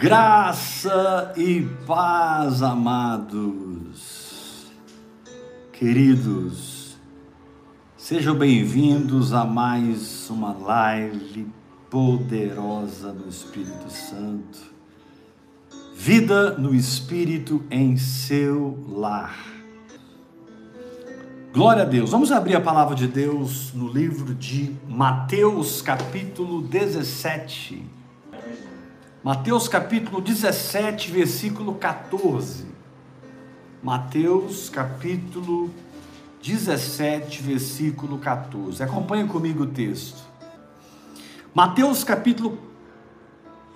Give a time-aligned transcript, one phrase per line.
[0.00, 3.92] Graça e paz, amados,
[5.74, 6.96] queridos,
[7.98, 11.46] sejam bem-vindos a mais uma live
[11.90, 14.72] poderosa no Espírito Santo.
[15.94, 19.36] Vida no Espírito em seu lar.
[21.52, 22.10] Glória a Deus.
[22.10, 27.99] Vamos abrir a palavra de Deus no livro de Mateus, capítulo 17.
[29.22, 32.64] Mateus capítulo 17, versículo 14.
[33.82, 35.68] Mateus capítulo
[36.42, 38.82] 17, versículo 14.
[38.82, 40.22] Acompanhe comigo o texto.
[41.54, 42.58] Mateus capítulo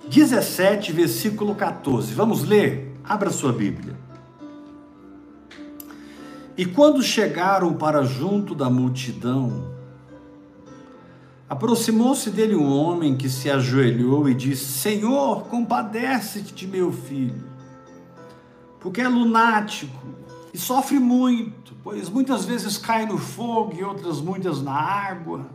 [0.07, 2.11] 17, versículo 14.
[2.15, 2.95] Vamos ler?
[3.03, 3.95] Abra sua Bíblia.
[6.57, 9.74] E quando chegaram para junto da multidão,
[11.47, 17.43] Aproximou-se dele um homem que se ajoelhou e disse: Senhor, compadece-te de meu filho,
[18.79, 20.05] porque é lunático
[20.51, 25.45] e sofre muito, pois muitas vezes cai no fogo e outras muitas na água.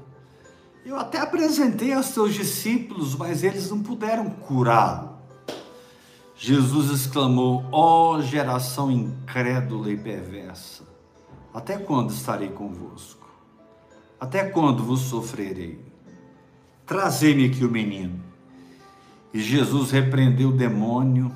[0.86, 5.19] Eu até apresentei aos teus discípulos, mas eles não puderam curá-lo.
[6.36, 10.84] Jesus exclamou: Ó oh, geração incrédula e perversa,
[11.52, 13.19] até quando estarei convosco?
[14.20, 15.80] Até quando vos sofrerei?
[16.84, 18.20] Trazei-me aqui o menino.
[19.32, 21.32] E Jesus repreendeu o demônio.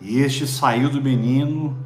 [0.00, 1.76] E este saiu do menino,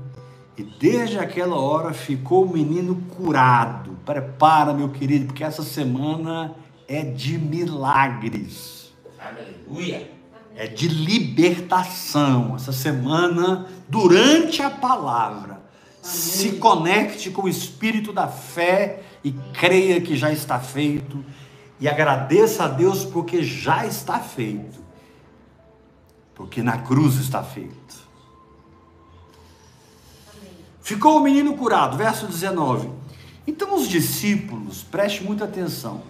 [0.56, 3.98] e desde aquela hora ficou o menino curado.
[4.04, 6.54] Prepara, meu querido, porque essa semana
[6.86, 8.94] é de milagres.
[9.18, 10.10] Aleluia.
[10.54, 12.54] É de libertação.
[12.54, 15.53] Essa semana, durante a palavra,
[16.04, 21.24] se conecte com o espírito da fé e creia que já está feito
[21.80, 24.84] e agradeça a Deus porque já está feito.
[26.34, 28.04] Porque na cruz está feito.
[30.82, 32.90] Ficou o menino curado, verso 19.
[33.46, 36.02] Então os discípulos, preste muita atenção.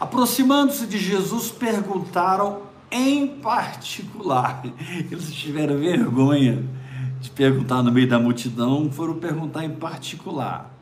[0.00, 4.62] Aproximando-se de Jesus, perguntaram em particular.
[5.10, 6.77] Eles tiveram vergonha
[7.20, 10.72] de perguntar no meio da multidão, foram perguntar em particular.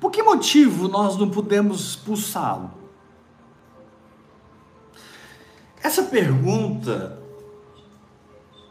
[0.00, 2.70] Por que motivo nós não podemos expulsá-lo?
[5.82, 7.18] Essa pergunta,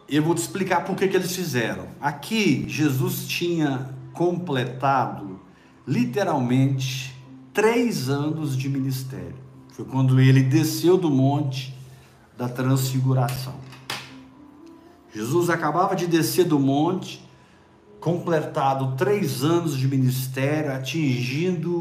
[0.07, 1.88] eu vou te explicar por que, que eles fizeram.
[1.99, 5.39] Aqui, Jesus tinha completado,
[5.88, 7.16] literalmente,
[7.53, 9.35] três anos de ministério.
[9.69, 11.75] Foi quando ele desceu do monte
[12.38, 13.69] da transfiguração.
[15.14, 17.28] Jesus acabava de descer do monte,
[18.00, 21.72] completado três anos de ministério, atingindo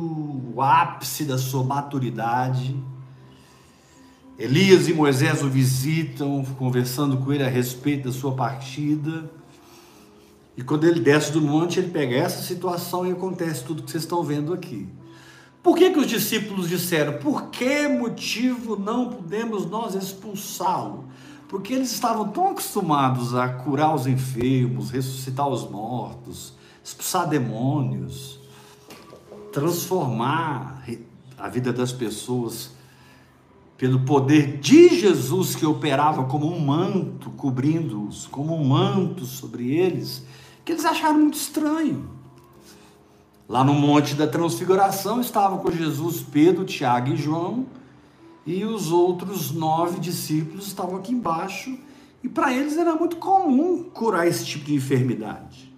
[0.55, 2.75] o ápice da sua maturidade.
[4.39, 9.31] Elias e Moisés o visitam, conversando com ele a respeito da sua partida.
[10.57, 14.05] E quando ele desce do monte, ele pega essa situação e acontece tudo que vocês
[14.05, 14.89] estão vendo aqui.
[15.63, 17.19] Por que, que os discípulos disseram?
[17.19, 21.05] Por que motivo não podemos nós expulsá-lo?
[21.49, 26.53] Porque eles estavam tão acostumados a curar os enfermos, ressuscitar os mortos,
[26.85, 28.39] expulsar demônios,
[29.51, 30.85] transformar
[31.39, 32.73] a vida das pessoas
[33.79, 40.25] pelo poder de Jesus que operava como um manto cobrindo-os, como um manto sobre eles,
[40.65, 42.11] que eles acharam muito estranho.
[43.49, 47.67] Lá no Monte da Transfiguração estavam com Jesus Pedro, Tiago e João,
[48.49, 51.79] e os outros nove discípulos estavam aqui embaixo,
[52.25, 55.71] e para eles era muito comum curar esse tipo de enfermidade.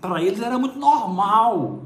[0.00, 1.82] Para eles era muito normal.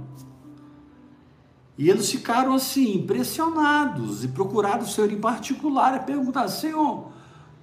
[1.79, 7.07] E eles ficaram assim, impressionados, e procuraram o Senhor em particular e perguntaram: Senhor,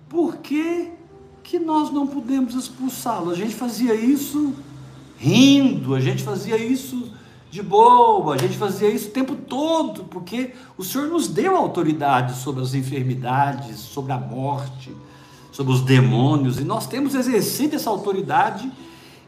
[0.09, 0.89] por que,
[1.43, 3.29] que nós não podemos expulsá-lo?
[3.29, 4.55] A gente fazia isso
[5.15, 7.13] rindo, a gente fazia isso
[7.49, 12.37] de boa, a gente fazia isso o tempo todo, porque o Senhor nos deu autoridade
[12.37, 14.95] sobre as enfermidades, sobre a morte,
[15.51, 18.71] sobre os demônios, e nós temos exercido essa autoridade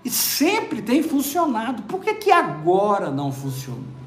[0.06, 1.84] e sempre tem funcionado.
[1.84, 4.02] Por que, que agora não funcionou?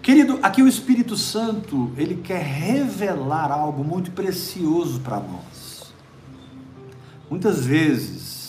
[0.00, 5.92] Querido, aqui o Espírito Santo, ele quer revelar algo muito precioso para nós.
[7.30, 8.41] Muitas vezes,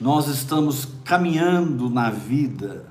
[0.00, 2.86] nós estamos caminhando na vida,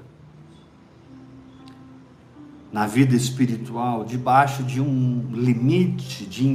[2.71, 6.47] na vida espiritual, debaixo de um limite de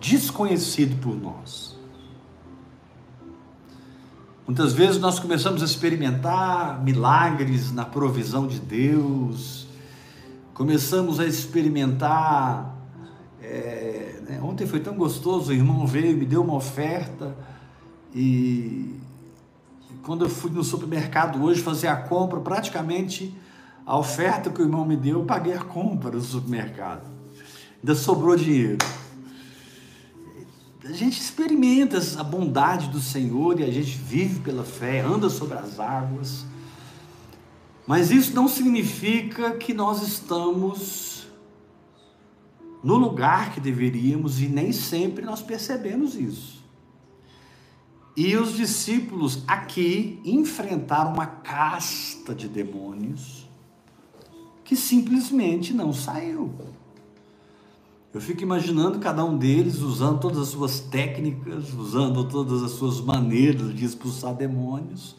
[0.00, 1.76] desconhecido por nós.
[4.46, 9.66] Muitas vezes nós começamos a experimentar milagres na provisão de Deus,
[10.54, 12.74] começamos a experimentar.
[13.42, 14.40] É, né?
[14.42, 17.36] Ontem foi tão gostoso, o irmão veio, me deu uma oferta
[18.14, 18.94] e
[20.02, 23.34] quando eu fui no supermercado hoje fazer a compra, praticamente
[23.84, 27.02] a oferta que o irmão me deu, eu paguei a compra do supermercado.
[27.82, 28.78] Ainda sobrou dinheiro
[30.88, 35.58] a gente experimenta a bondade do Senhor e a gente vive pela fé, anda sobre
[35.58, 36.46] as águas.
[37.86, 41.26] Mas isso não significa que nós estamos
[42.82, 46.57] no lugar que deveríamos e nem sempre nós percebemos isso.
[48.18, 53.48] E os discípulos aqui enfrentaram uma casta de demônios
[54.64, 56.52] que simplesmente não saiu.
[58.12, 63.00] Eu fico imaginando cada um deles usando todas as suas técnicas, usando todas as suas
[63.00, 65.14] maneiras de expulsar demônios,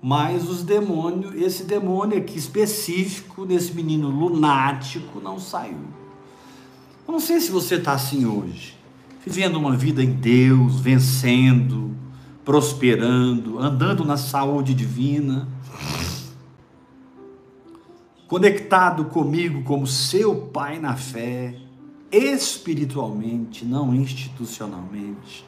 [0.00, 5.84] mas os demônios, esse demônio aqui específico, nesse menino lunático, não saiu.
[7.06, 8.74] Eu não sei se você está assim hoje,
[9.22, 11.92] vivendo uma vida em Deus, vencendo,
[12.44, 15.48] prosperando, andando na saúde divina,
[18.26, 21.54] conectado comigo como seu Pai na fé
[22.10, 25.44] espiritualmente, não institucionalmente.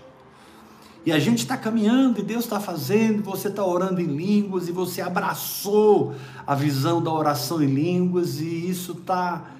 [1.07, 4.73] E a gente está caminhando e Deus está fazendo, você está orando em línguas e
[4.73, 6.15] você abraçou
[6.47, 9.51] a visão da oração em línguas e isso está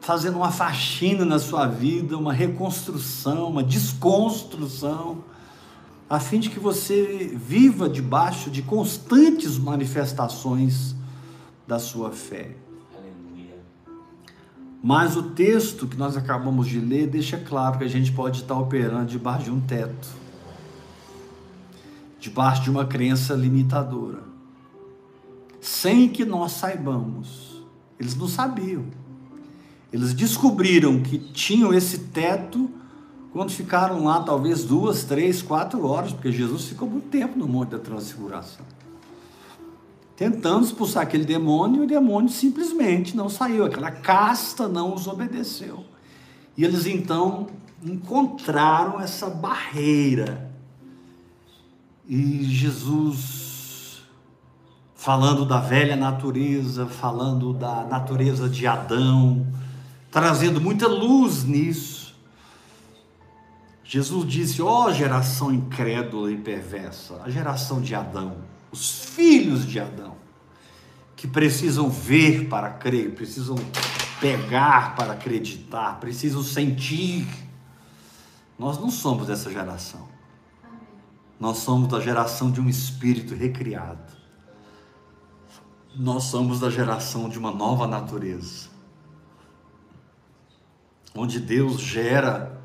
[0.00, 5.24] fazendo uma faxina na sua vida, uma reconstrução, uma desconstrução,
[6.10, 10.96] a fim de que você viva debaixo de constantes manifestações
[11.68, 12.50] da sua fé.
[14.82, 18.58] Mas o texto que nós acabamos de ler deixa claro que a gente pode estar
[18.58, 20.08] operando debaixo de um teto,
[22.18, 24.24] debaixo de uma crença limitadora,
[25.60, 27.62] sem que nós saibamos.
[28.00, 28.86] Eles não sabiam.
[29.92, 32.68] Eles descobriram que tinham esse teto
[33.32, 37.70] quando ficaram lá, talvez duas, três, quatro horas, porque Jesus ficou muito tempo no Monte
[37.70, 38.64] da Transfiguração
[40.20, 45.82] tentando expulsar aquele demônio, e o demônio simplesmente não saiu, aquela casta não os obedeceu.
[46.58, 47.46] E eles então
[47.82, 50.52] encontraram essa barreira.
[52.06, 54.02] E Jesus,
[54.94, 59.46] falando da velha natureza, falando da natureza de Adão,
[60.10, 61.99] trazendo muita luz nisso.
[63.90, 69.80] Jesus disse: Ó oh, geração incrédula e perversa, a geração de Adão os filhos de
[69.80, 70.16] Adão,
[71.16, 73.56] que precisam ver para crer, precisam
[74.20, 77.26] pegar para acreditar, precisam sentir.
[78.58, 80.08] Nós não somos dessa geração.
[81.38, 84.12] Nós somos da geração de um espírito recriado.
[85.96, 88.68] Nós somos da geração de uma nova natureza.
[91.14, 92.59] Onde Deus gera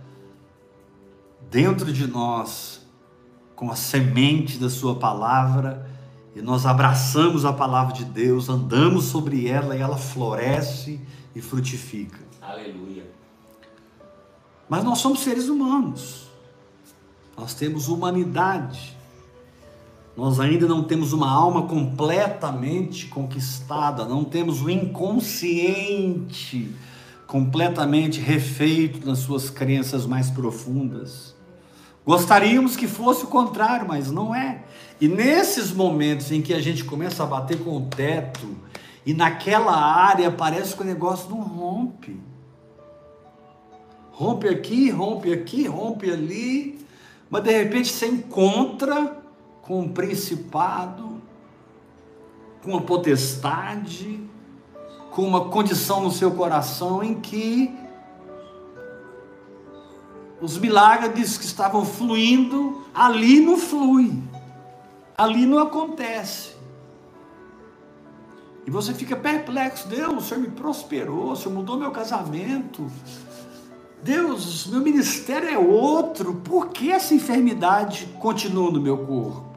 [1.49, 2.85] dentro de nós,
[3.55, 5.89] com a semente da Sua palavra,
[6.35, 10.99] e nós abraçamos a palavra de Deus, andamos sobre ela e ela floresce
[11.33, 12.19] e frutifica.
[12.41, 13.09] Aleluia.
[14.67, 16.27] Mas nós somos seres humanos,
[17.37, 18.97] nós temos humanidade,
[20.17, 26.73] nós ainda não temos uma alma completamente conquistada, não temos o inconsciente
[27.27, 31.35] completamente refeito nas suas crenças mais profundas.
[32.05, 34.63] Gostaríamos que fosse o contrário, mas não é.
[35.01, 38.47] E nesses momentos em que a gente começa a bater com o teto,
[39.05, 42.19] e naquela área parece que o negócio não rompe.
[44.11, 46.79] Rompe aqui, rompe aqui, rompe ali,
[47.29, 49.17] mas de repente você encontra
[49.61, 51.21] com um principado,
[52.63, 54.21] com uma potestade,
[55.15, 57.73] com uma condição no seu coração em que
[60.41, 64.21] os milagres que estavam fluindo, ali não flui.
[65.17, 66.53] Ali não acontece.
[68.67, 72.91] E você fica perplexo, Deus, o Senhor me prosperou, o Senhor mudou meu casamento.
[74.03, 79.54] Deus, meu ministério é outro, por que essa enfermidade continua no meu corpo?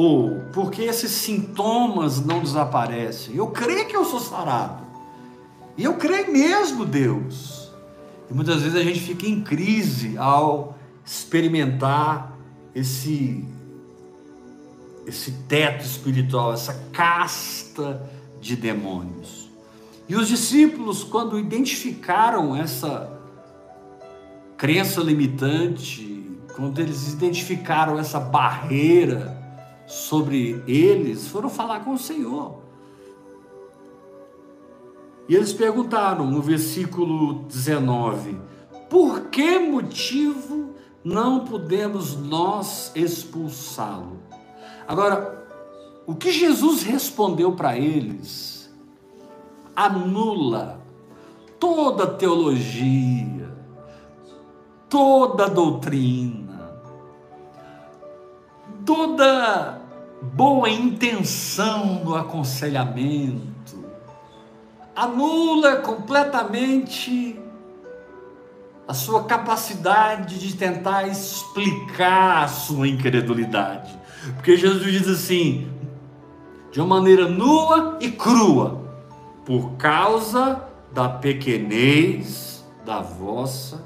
[0.00, 3.34] Ou por que esses sintomas não desaparecem?
[3.34, 4.84] Eu creio que eu sou sarado.
[5.76, 7.72] E eu creio mesmo, Deus.
[8.30, 12.32] E muitas vezes a gente fica em crise ao experimentar
[12.72, 13.44] esse
[15.04, 18.00] esse teto espiritual, essa casta
[18.40, 19.50] de demônios.
[20.08, 23.10] E os discípulos, quando identificaram essa
[24.56, 26.24] crença limitante,
[26.54, 29.37] quando eles identificaram essa barreira
[29.88, 32.58] sobre eles, foram falar com o Senhor.
[35.26, 38.38] E eles perguntaram no versículo 19:
[38.90, 44.18] Por que motivo não podemos nós expulsá-lo?
[44.86, 45.46] Agora,
[46.06, 48.70] o que Jesus respondeu para eles
[49.74, 50.80] anula
[51.60, 53.54] toda teologia,
[54.88, 56.72] toda doutrina,
[58.86, 59.77] toda
[60.22, 63.84] boa intenção no aconselhamento,
[64.94, 67.38] anula completamente
[68.86, 73.96] a sua capacidade de tentar explicar a sua incredulidade.
[74.34, 75.70] Porque Jesus diz assim,
[76.72, 78.82] de uma maneira nua e crua,
[79.44, 83.82] por causa da pequenez da vossa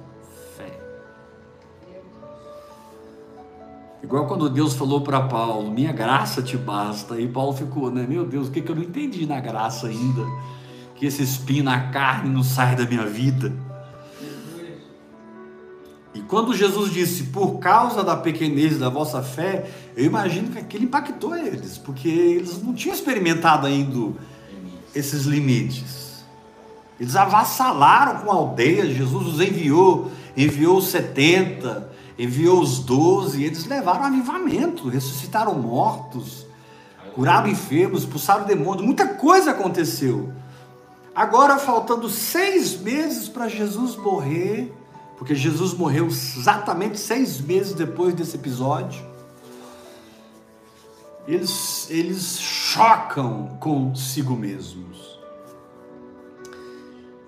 [4.03, 8.05] Igual quando Deus falou para Paulo, minha graça te basta, e Paulo ficou, né?
[8.09, 10.23] Meu Deus, o que, que eu não entendi na graça ainda?
[10.97, 13.53] Que esse espinho na carne não sai da minha vida.
[16.15, 20.85] E quando Jesus disse, por causa da pequenez da vossa fé, eu imagino que aquilo
[20.85, 24.13] impactou eles, porque eles não tinham experimentado ainda
[24.95, 26.25] esses limites.
[27.01, 31.92] Eles avassalaram com aldeias, Jesus os enviou, enviou os 70,
[32.23, 36.47] enviou os 12, eles levaram avivamento, ressuscitaram mortos,
[37.17, 40.33] curaram enfermos, expulsaram demônios, muita coisa aconteceu.
[41.13, 44.73] Agora, faltando seis meses para Jesus morrer,
[45.19, 49.05] porque Jesus morreu exatamente seis meses depois desse episódio.
[51.27, 55.19] Eles, eles chocam consigo mesmos.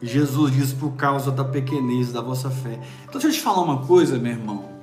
[0.01, 2.81] Jesus diz: por causa da pequenez da vossa fé.
[3.03, 4.74] Então, deixa eu te falar uma coisa, meu irmão.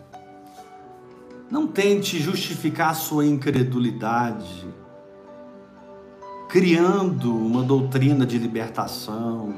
[1.51, 4.67] Não tente justificar sua incredulidade
[6.50, 9.53] criando uma doutrina de libertação,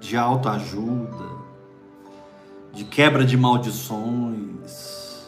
[0.00, 1.46] de autoajuda
[2.76, 5.26] de quebra de maldições,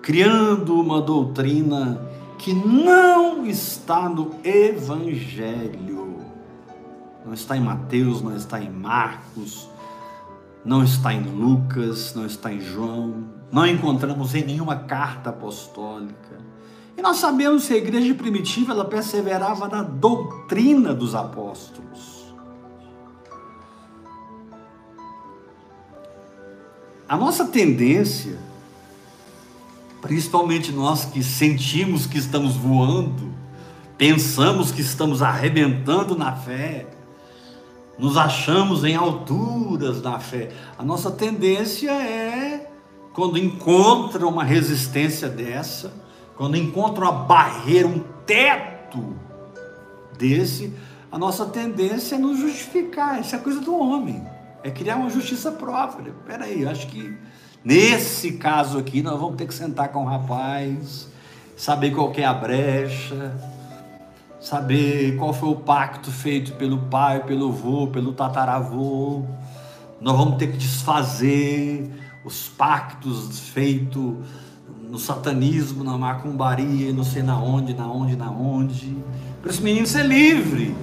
[0.00, 2.00] criando uma doutrina
[2.38, 6.16] que não está no Evangelho,
[7.22, 9.68] não está em Mateus, não está em Marcos,
[10.64, 16.40] não está em Lucas, não está em João, não encontramos em nenhuma carta apostólica.
[16.96, 22.34] E nós sabemos que a igreja primitiva ela perseverava na doutrina dos apóstolos.
[27.08, 28.36] A nossa tendência,
[30.02, 33.32] principalmente nós que sentimos que estamos voando,
[33.96, 36.88] pensamos que estamos arrebentando na fé,
[37.96, 40.50] nos achamos em alturas na fé.
[40.76, 42.43] A nossa tendência é,
[43.14, 45.94] quando encontra uma resistência dessa,
[46.36, 49.16] quando encontra uma barreira, um teto
[50.18, 50.74] desse,
[51.10, 53.20] a nossa tendência é nos justificar.
[53.20, 56.14] Isso é coisa do homem é criar uma justiça própria.
[56.26, 57.14] Peraí, acho que
[57.62, 61.06] nesse caso aqui nós vamos ter que sentar com o rapaz,
[61.54, 63.36] saber qual é a brecha,
[64.40, 69.22] saber qual foi o pacto feito pelo pai, pelo avô, pelo tataravô.
[70.00, 71.90] Nós vamos ter que desfazer
[72.24, 74.14] os pactos feitos
[74.90, 78.96] no satanismo, na macumbaria, não sei na onde, na onde, na onde.
[79.42, 80.74] Para esse menino ser livre.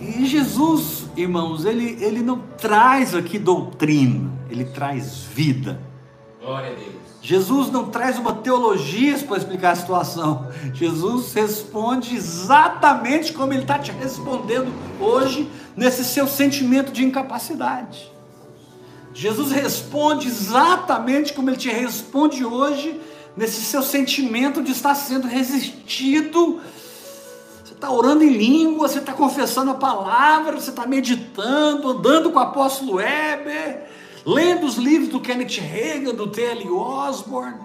[0.00, 5.80] E Jesus irmãos, ele, ele não traz aqui doutrina, ele traz vida.
[6.40, 7.08] Glória a Deus.
[7.20, 10.46] Jesus não traz uma teologia para explicar a situação.
[10.72, 18.10] Jesus responde exatamente como ele está te respondendo hoje, nesse seu sentimento de incapacidade.
[19.18, 23.00] Jesus responde exatamente como ele te responde hoje,
[23.36, 26.60] nesse seu sentimento de estar sendo resistido
[27.78, 32.42] está orando em língua, você está confessando a palavra, você está meditando, andando com o
[32.42, 33.84] apóstolo Weber,
[34.26, 36.68] lendo os livros do Kenneth Reagan, do T.L.
[36.70, 37.56] Osborne,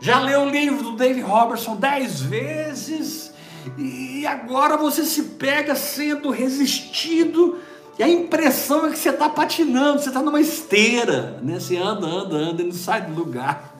[0.00, 3.32] já leu o livro do David Robertson dez vezes,
[3.76, 7.58] e agora você se pega sendo resistido,
[8.00, 11.60] e a impressão é que você está patinando, você está numa esteira, né?
[11.60, 13.76] você anda, anda, anda e não sai do lugar.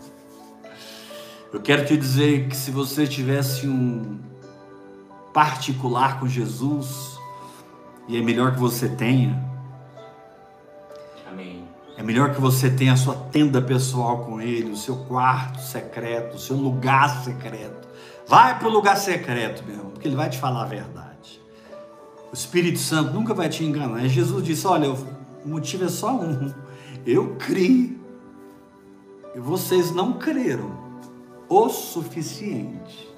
[1.51, 4.19] Eu quero te dizer que se você tivesse um
[5.33, 7.19] particular com Jesus,
[8.09, 9.43] e é melhor que você tenha.
[11.27, 11.67] Amém.
[11.97, 16.37] É melhor que você tenha a sua tenda pessoal com Ele, o seu quarto secreto,
[16.37, 17.89] o seu lugar secreto.
[18.29, 21.10] Vai para o lugar secreto, meu irmão, porque Ele vai te falar a verdade.
[22.31, 24.05] O Espírito Santo nunca vai te enganar.
[24.05, 24.99] E Jesus disse: Olha, o
[25.45, 26.53] motivo é só um.
[27.07, 27.99] Eu criei.
[29.37, 30.71] vocês não creram
[31.49, 33.09] o suficiente.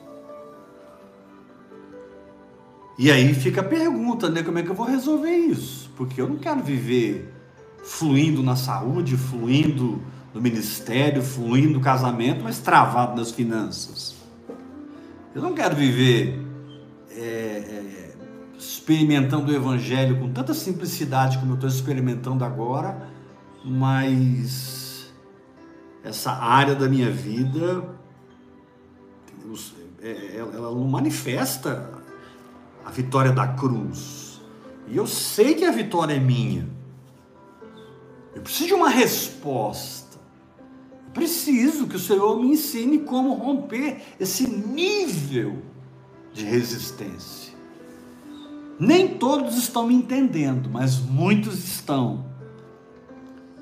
[2.99, 4.43] E aí fica a pergunta, né?
[4.43, 5.91] Como é que eu vou resolver isso?
[5.97, 7.35] Porque eu não quero viver
[7.83, 10.01] fluindo na saúde, fluindo
[10.33, 14.15] no ministério, fluindo no casamento, mas travado nas finanças.
[15.35, 16.41] Eu não quero viver
[17.11, 18.12] é, é,
[18.63, 23.09] experimentando o Evangelho com tanta simplicidade como eu estou experimentando agora,
[23.65, 25.13] mas
[26.05, 27.85] essa área da minha vida
[30.01, 32.03] é, ela não manifesta
[32.85, 34.41] a vitória da cruz.
[34.89, 36.69] E eu sei que a vitória é minha.
[38.35, 40.19] Eu preciso de uma resposta.
[41.07, 45.63] Eu preciso que o Senhor me ensine como romper esse nível
[46.33, 47.52] de resistência.
[48.79, 52.25] Nem todos estão me entendendo, mas muitos estão.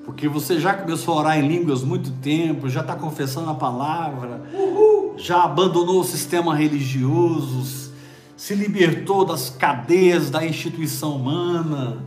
[0.04, 4.42] Porque você já começou a orar em línguas muito tempo, já está confessando a palavra,
[4.52, 5.14] Uhul.
[5.18, 7.90] já abandonou o sistema religioso,
[8.36, 11.98] se libertou das cadeias da instituição humana,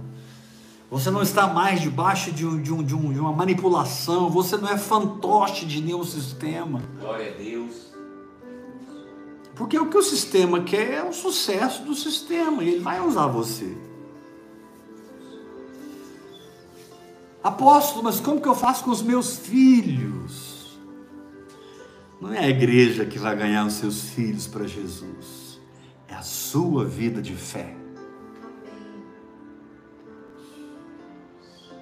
[0.89, 4.57] você não está mais debaixo de, um, de, um, de, um, de uma manipulação, você
[4.57, 6.81] não é fantoche de nenhum sistema.
[6.99, 7.92] Glória a Deus.
[9.55, 13.27] Porque o que o sistema quer é o sucesso do sistema, e ele vai usar
[13.27, 13.77] você.
[17.43, 20.79] Apóstolo, mas como que eu faço com os meus filhos?
[22.19, 25.43] Não é a igreja que vai ganhar os seus filhos para Jesus
[26.13, 27.75] é a sua vida de fé.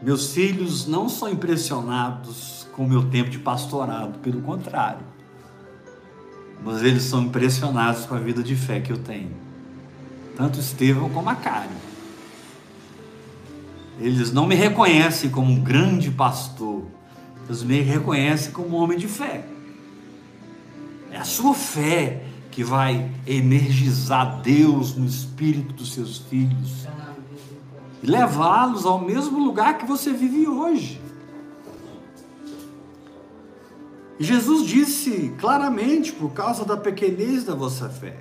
[0.02, 5.06] Meus filhos não são impressionados com o meu tempo de pastorado, pelo contrário.
[6.64, 9.32] Mas eles são impressionados com a vida de fé que eu tenho.
[10.36, 11.70] Tanto Estevão como a Karen.
[14.00, 16.84] Eles não me reconhecem como um grande pastor.
[17.48, 19.46] Eles me reconhecem como um homem de fé.
[21.12, 26.88] É a sua fé que vai energizar Deus no espírito dos seus filhos
[28.04, 31.00] e levá-los ao mesmo lugar que você vive hoje.
[34.22, 38.18] Jesus disse claramente por causa da pequenez da vossa fé.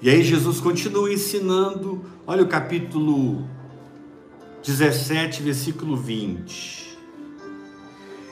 [0.00, 3.44] E aí Jesus continua ensinando, olha o capítulo
[4.62, 6.96] 17, versículo 20.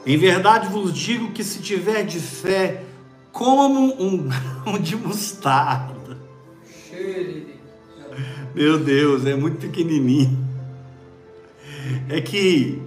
[0.06, 2.84] Em verdade vos digo que se tiver de fé
[3.32, 6.18] como um grão de mostarda.
[8.54, 10.44] Meu Deus, é muito pequenininho.
[12.08, 12.80] É que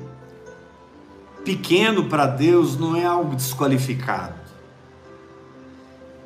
[1.47, 4.35] pequeno para Deus não é algo desqualificado.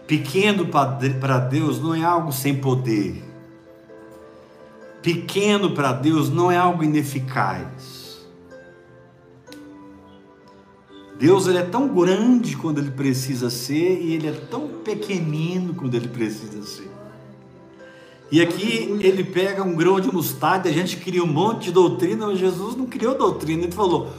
[0.08, 3.24] Pequeno para Deus não é algo sem poder.
[5.04, 8.26] Pequeno para Deus não é algo ineficaz.
[11.20, 15.94] Deus ele é tão grande quando ele precisa ser e ele é tão pequenino quando
[15.94, 16.90] ele precisa ser.
[18.32, 22.26] E aqui ele pega um grão de mostarda, a gente cria um monte de doutrina,
[22.26, 24.10] mas Jesus não criou doutrina, ele falou: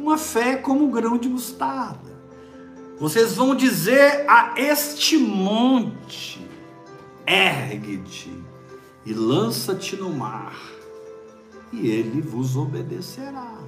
[0.00, 2.10] uma fé como um grão de mostarda.
[2.98, 6.46] Vocês vão dizer a este monte:
[7.26, 8.32] ergue-te
[9.04, 10.58] e lança-te no mar,
[11.72, 13.60] e ele vos obedecerá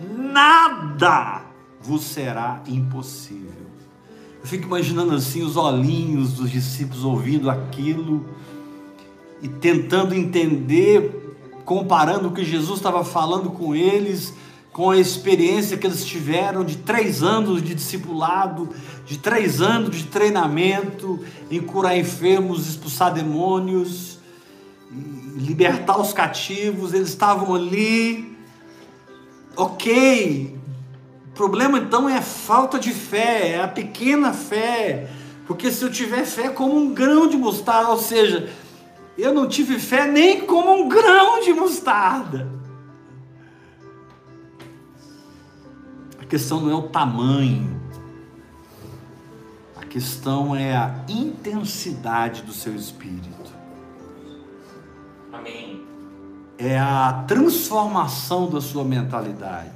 [0.00, 1.42] nada
[1.80, 3.68] vos será impossível.
[4.40, 8.26] Eu fico imaginando assim os olhinhos dos discípulos ouvindo aquilo
[9.42, 11.27] e tentando entender,
[11.68, 14.32] comparando o que Jesus estava falando com eles,
[14.72, 18.70] com a experiência que eles tiveram de três anos de discipulado,
[19.04, 24.18] de três anos de treinamento em curar enfermos, expulsar demônios,
[25.36, 26.94] libertar os cativos.
[26.94, 28.34] Eles estavam ali
[29.54, 30.56] Ok,
[31.26, 35.10] o problema então é a falta de fé, é a pequena fé.
[35.46, 38.48] Porque se eu tiver fé como um grão de mostarda, ou seja,
[39.18, 42.48] eu não tive fé nem como um grão de mostarda.
[46.20, 47.80] A questão não é o tamanho,
[49.76, 53.52] a questão é a intensidade do seu espírito.
[55.32, 55.88] Amém
[56.58, 59.70] é a transformação da sua mentalidade.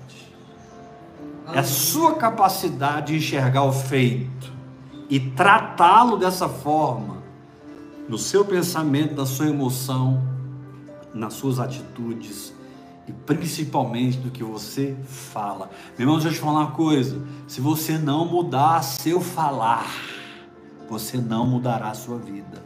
[1.55, 4.53] É a sua capacidade de enxergar o feito
[5.09, 7.22] e tratá-lo dessa forma
[8.09, 10.23] no seu pensamento, na sua emoção,
[11.15, 12.53] nas suas atitudes
[13.09, 15.71] e principalmente do que você fala.
[15.99, 19.93] Meu irmão, deixa eu te falar uma coisa: se você não mudar seu falar,
[20.88, 22.62] você não mudará a sua vida.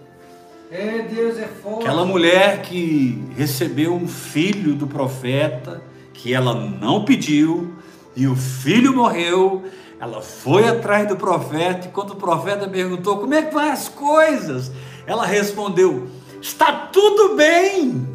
[0.70, 1.82] É, Deus é forte.
[1.82, 5.80] Aquela mulher que recebeu um filho do profeta,
[6.12, 7.76] que ela não pediu,
[8.16, 9.64] E o filho morreu,
[10.00, 13.88] ela foi atrás do profeta, e quando o profeta perguntou como é que vai as
[13.90, 14.72] coisas,
[15.06, 16.08] ela respondeu:
[16.40, 18.06] está tudo bem.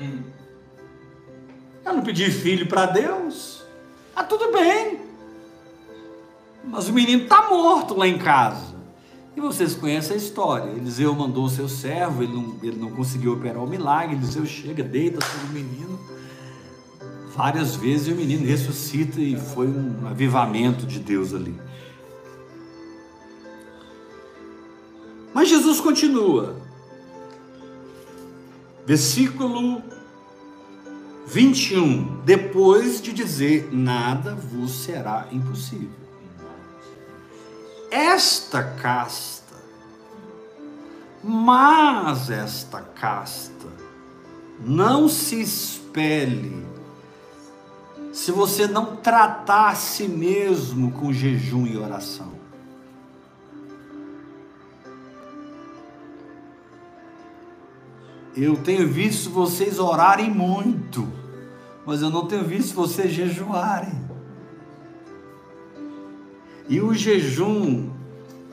[0.00, 0.22] Hum.
[1.84, 3.62] Eu não pedi filho para Deus,
[4.10, 5.00] está tudo bem.
[6.64, 8.74] Mas o menino está morto lá em casa.
[9.36, 10.70] E vocês conhecem a história.
[10.70, 14.16] Eliseu mandou o seu servo, ele não, ele não conseguiu operar o milagre.
[14.16, 16.00] Eliseu chega, deita sobre o menino.
[17.36, 21.54] Várias vezes o menino ressuscita e foi um avivamento de Deus ali.
[25.36, 26.56] Mas Jesus continua.
[28.86, 29.82] Versículo
[31.26, 32.22] 21.
[32.24, 36.06] Depois de dizer: Nada vos será impossível
[37.90, 39.54] esta casta,
[41.22, 43.68] mas esta casta
[44.58, 46.66] não se espelhe
[48.10, 52.35] se você não tratar a si mesmo com jejum e oração.
[58.36, 61.10] Eu tenho visto vocês orarem muito,
[61.86, 63.94] mas eu não tenho visto vocês jejuarem.
[66.68, 67.88] E o jejum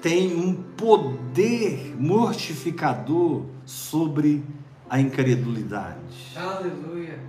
[0.02, 4.44] tem um poder mortificador sobre
[4.90, 5.98] a incredulidade.
[6.36, 7.20] Aleluia.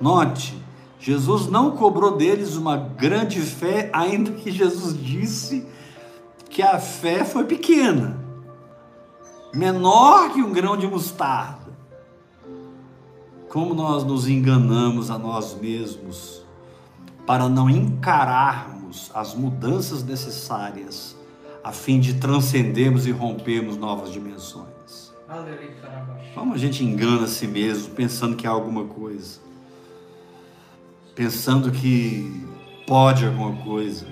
[0.00, 0.60] Note,
[0.98, 5.66] Jesus não cobrou deles uma grande fé, ainda que Jesus disse
[6.48, 8.15] que a fé foi pequena,
[9.56, 11.74] menor que um grão de mostarda.
[13.48, 16.44] Como nós nos enganamos a nós mesmos
[17.26, 21.16] para não encararmos as mudanças necessárias
[21.64, 25.12] a fim de transcendermos e rompermos novas dimensões.
[26.34, 29.40] Como a gente engana a si mesmo pensando que é alguma coisa,
[31.14, 32.46] pensando que
[32.86, 34.06] pode alguma coisa.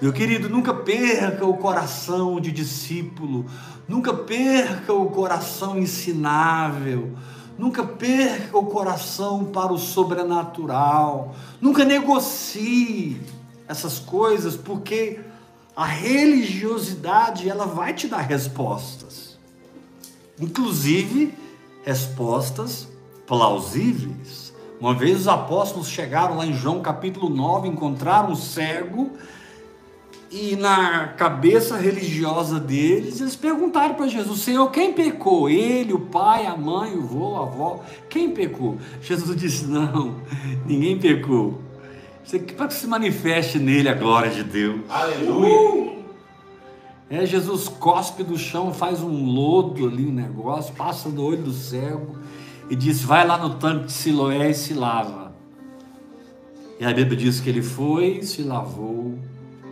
[0.00, 3.46] Meu querido, nunca perca o coração de discípulo,
[3.88, 7.12] nunca perca o coração ensinável,
[7.58, 13.20] nunca perca o coração para o sobrenatural, nunca negocie
[13.68, 15.20] essas coisas, porque
[15.74, 19.38] a religiosidade ela vai te dar respostas,
[20.40, 21.34] inclusive
[21.84, 22.88] respostas
[23.26, 24.52] plausíveis.
[24.78, 29.12] Uma vez os apóstolos chegaram lá em João capítulo 9, encontraram um cego
[30.32, 35.50] e na cabeça religiosa deles, eles perguntaram para Jesus: Senhor, quem pecou?
[35.50, 37.84] Ele, o pai, a mãe, o avô, a avó?
[38.08, 38.78] Quem pecou?
[39.02, 40.16] Jesus disse: Não,
[40.64, 41.60] ninguém pecou.
[42.56, 44.80] Para que se manifeste nele a glória de Deus.
[44.88, 45.54] Aleluia.
[45.54, 46.02] Uh!
[47.10, 51.52] É, Jesus cospe do chão, faz um lodo ali, um negócio, passa no olho do
[51.52, 52.16] cego
[52.70, 55.30] e diz: Vai lá no tanque de Siloé e se lava.
[56.80, 59.18] E a Bíblia diz que ele foi, se lavou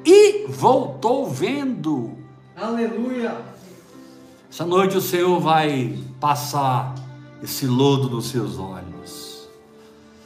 [0.04, 2.16] e voltou vendo.
[2.56, 3.40] Aleluia.
[4.50, 6.94] Essa noite o Senhor vai passar
[7.42, 9.48] esse lodo nos seus olhos.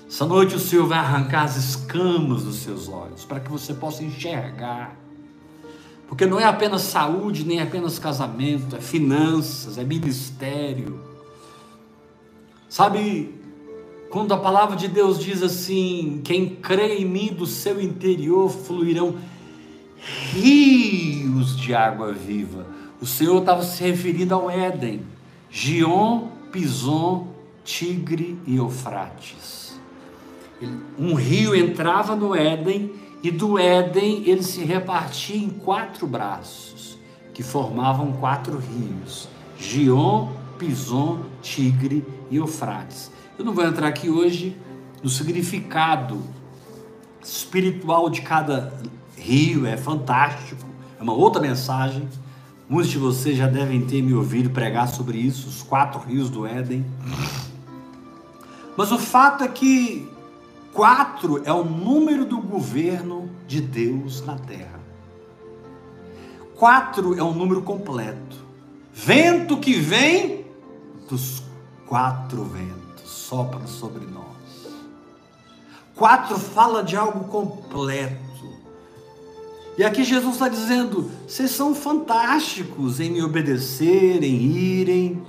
[0.08, 4.02] Essa noite o Senhor vai arrancar as escamas dos seus olhos, para que você possa
[4.02, 4.96] enxergar.
[6.08, 11.00] Porque não é apenas saúde, nem apenas casamento, é finanças, é ministério.
[12.68, 13.34] Sabe,
[14.10, 19.16] quando a palavra de Deus diz assim: quem crê em mim do seu interior fluirão
[20.32, 22.66] rios de água viva.
[23.00, 25.02] O Senhor estava se referindo ao Éden,
[25.50, 27.28] Gion, Pison,
[27.64, 29.64] Tigre e Eufrates
[30.98, 36.98] um rio entrava no Éden e do Éden ele se repartia em quatro braços,
[37.32, 43.10] que formavam quatro rios: Gion, Pison, Tigre e Eufrates.
[43.38, 44.56] Eu não vou entrar aqui hoje
[45.02, 46.22] no significado
[47.22, 48.72] espiritual de cada
[49.24, 50.64] rio, é fantástico,
[50.98, 52.08] é uma outra mensagem.
[52.68, 56.46] Muitos de vocês já devem ter me ouvido pregar sobre isso, os quatro rios do
[56.46, 56.84] Éden.
[58.76, 60.08] Mas o fato é que
[60.74, 64.80] Quatro é o número do governo de Deus na terra.
[66.56, 68.36] Quatro é um número completo.
[68.92, 70.44] Vento que vem
[71.08, 71.44] dos
[71.86, 74.74] quatro ventos sopra sobre nós.
[75.94, 78.33] Quatro fala de algo completo.
[79.76, 85.22] E aqui Jesus está dizendo: vocês são fantásticos em me obedecer, em irem.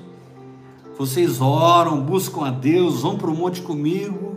[0.98, 4.36] Vocês oram, buscam a Deus, vão para o monte comigo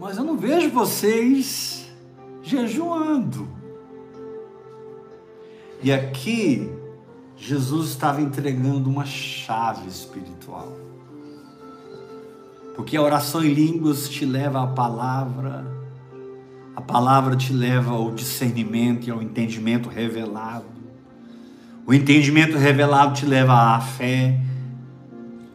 [0.00, 1.86] mas eu não vejo vocês
[2.42, 3.46] jejuando.
[5.82, 6.72] E aqui,
[7.36, 10.72] Jesus estava entregando uma chave espiritual.
[12.74, 15.66] Porque a oração em línguas te leva à palavra,
[16.74, 20.66] a palavra te leva ao discernimento e ao entendimento revelado.
[21.86, 24.40] O entendimento revelado te leva à fé,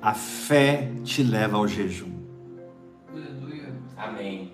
[0.01, 2.11] a fé te leva ao jejum.
[3.09, 3.73] Aleluia.
[3.95, 4.51] Amém.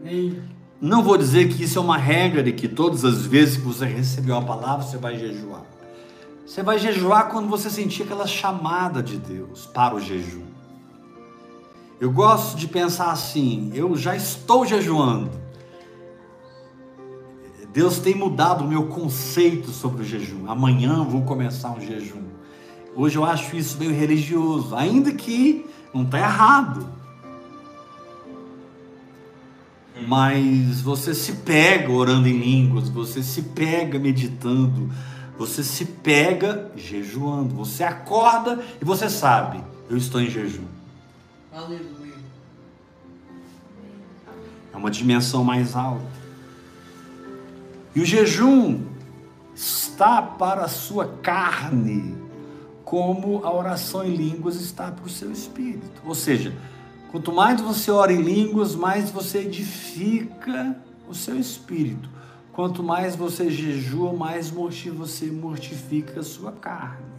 [0.00, 0.42] Amém.
[0.80, 3.84] Não vou dizer que isso é uma regra de que todas as vezes que você
[3.84, 5.62] recebeu a palavra você vai jejuar.
[6.46, 10.44] Você vai jejuar quando você sentir aquela chamada de Deus para o jejum.
[12.00, 15.43] Eu gosto de pensar assim: eu já estou jejuando.
[17.74, 20.48] Deus tem mudado o meu conceito sobre o jejum.
[20.48, 22.22] Amanhã vou começar um jejum.
[22.94, 26.86] Hoje eu acho isso meio religioso, ainda que não está errado.
[30.06, 34.88] Mas você se pega orando em línguas, você se pega meditando,
[35.36, 37.56] você se pega jejuando.
[37.56, 39.60] Você acorda e você sabe,
[39.90, 40.68] eu estou em jejum.
[41.52, 42.14] Aleluia.
[44.72, 46.23] É uma dimensão mais alta.
[47.94, 48.80] E o jejum
[49.54, 52.16] está para a sua carne,
[52.84, 56.02] como a oração em línguas está para o seu espírito.
[56.04, 56.52] Ou seja,
[57.10, 60.76] quanto mais você ora em línguas, mais você edifica
[61.08, 62.08] o seu espírito.
[62.52, 67.14] Quanto mais você jejua, mais você mortifica a sua carne.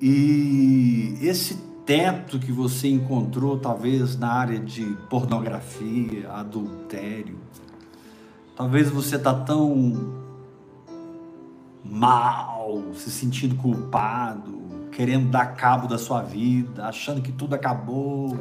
[0.00, 7.36] E esse teto que você encontrou, talvez na área de pornografia, adultério,
[8.58, 10.16] talvez você está tão
[11.84, 14.58] mal, se sentindo culpado,
[14.90, 18.36] querendo dar cabo da sua vida, achando que tudo acabou,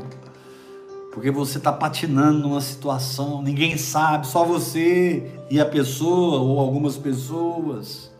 [1.13, 6.97] porque você está patinando numa situação, ninguém sabe, só você e a pessoa ou algumas
[6.97, 8.11] pessoas.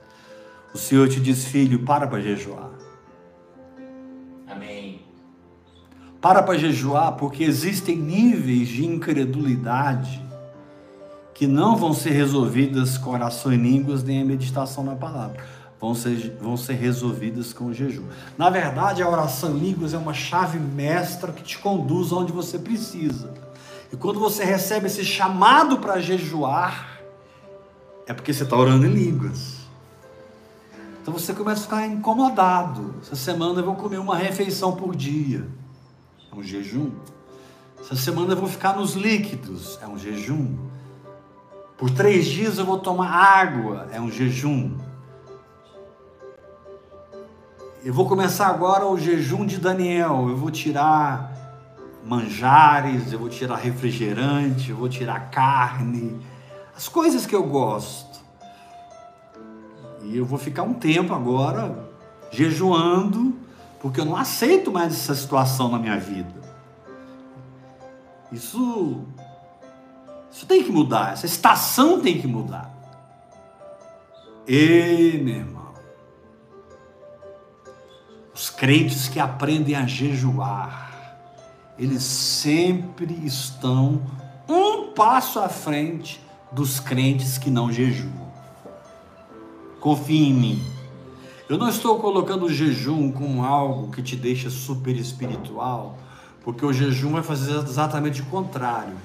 [0.75, 2.69] O Senhor te diz, filho, para para jejuar.
[4.47, 5.01] Amém.
[6.21, 10.26] Para para jejuar, porque existem níveis de incredulidade
[11.37, 15.45] que não vão ser resolvidas com oração em línguas nem a meditação na palavra.
[15.79, 18.05] Vão ser, vão ser resolvidas com jejum.
[18.35, 22.57] Na verdade, a oração em línguas é uma chave mestra que te conduz onde você
[22.57, 23.31] precisa.
[23.93, 27.01] E quando você recebe esse chamado para jejuar,
[28.07, 29.57] é porque você está orando em línguas.
[31.03, 32.95] Então você começa a ficar incomodado.
[33.03, 35.47] Essa semana eu vou comer uma refeição por dia.
[36.31, 36.89] É um jejum.
[37.79, 39.77] Essa semana eu vou ficar nos líquidos.
[39.83, 40.66] É um jejum.
[41.77, 43.87] Por três dias eu vou tomar água.
[43.91, 44.75] É um jejum.
[47.83, 50.27] Eu vou começar agora o jejum de Daniel.
[50.29, 51.37] Eu vou tirar
[52.03, 56.19] manjares, eu vou tirar refrigerante, eu vou tirar carne,
[56.75, 58.17] as coisas que eu gosto.
[60.03, 61.89] E eu vou ficar um tempo agora
[62.31, 63.35] jejuando,
[63.81, 66.33] porque eu não aceito mais essa situação na minha vida.
[68.31, 69.05] Isso
[70.31, 72.71] isso tem que mudar, essa estação tem que mudar.
[74.47, 75.73] E, meu irmão,
[78.33, 81.17] os crentes que aprendem a jejuar,
[81.77, 84.01] eles sempre estão
[84.47, 88.31] um passo à frente dos crentes que não jejuam.
[89.79, 90.63] Confie em mim.
[91.49, 95.97] Eu não estou colocando o jejum como algo que te deixa super espiritual,
[96.43, 98.95] porque o jejum vai fazer exatamente o contrário.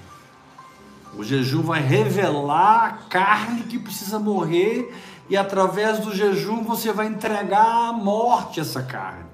[1.16, 4.94] O jejum vai revelar a carne que precisa morrer
[5.28, 9.30] e através do jejum você vai entregar à morte essa carne.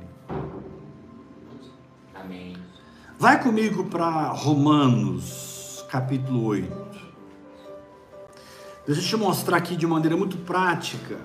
[2.14, 2.56] Amém.
[3.18, 6.88] Vai comigo para Romanos, capítulo 8.
[8.86, 11.18] Deixa eu te mostrar aqui de maneira muito prática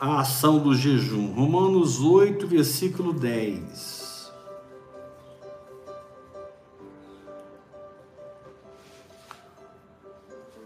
[0.00, 1.32] a ação do jejum.
[1.32, 4.01] Romanos 8, versículo 10.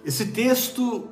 [0.06, 1.08] Esse texto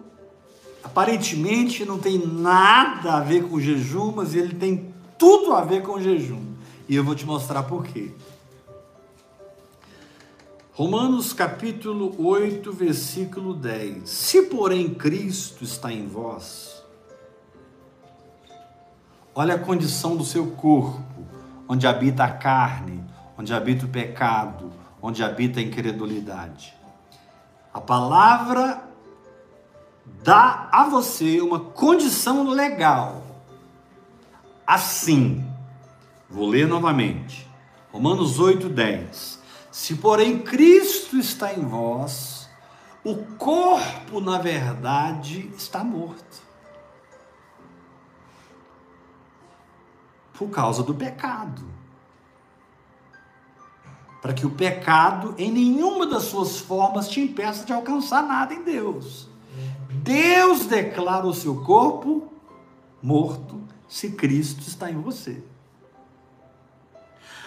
[0.85, 6.01] aparentemente não tem nada a ver com jejum, mas ele tem tudo a ver com
[6.01, 6.55] jejum.
[6.89, 8.13] E eu vou te mostrar por quê.
[10.75, 14.09] Romanos capítulo 8, versículo 10.
[14.09, 16.81] Se porém Cristo está em vós,
[19.35, 21.27] olha a condição do seu corpo,
[21.69, 23.03] onde habita a carne,
[23.37, 26.75] onde habita o pecado, onde habita a incredulidade.
[27.75, 28.84] A palavra
[30.05, 33.23] dá a você uma condição legal.
[34.67, 35.47] Assim,
[36.29, 37.49] vou ler novamente.
[37.93, 39.39] Romanos 8:10.
[39.71, 42.49] Se porém Cristo está em vós,
[43.05, 46.43] o corpo, na verdade, está morto.
[50.33, 51.63] Por causa do pecado.
[54.23, 58.65] Para que o pecado, em nenhuma das suas formas, te impeça de alcançar nada em
[58.65, 59.29] Deus.
[60.05, 62.31] Deus declara o seu corpo
[63.03, 65.43] morto se Cristo está em você.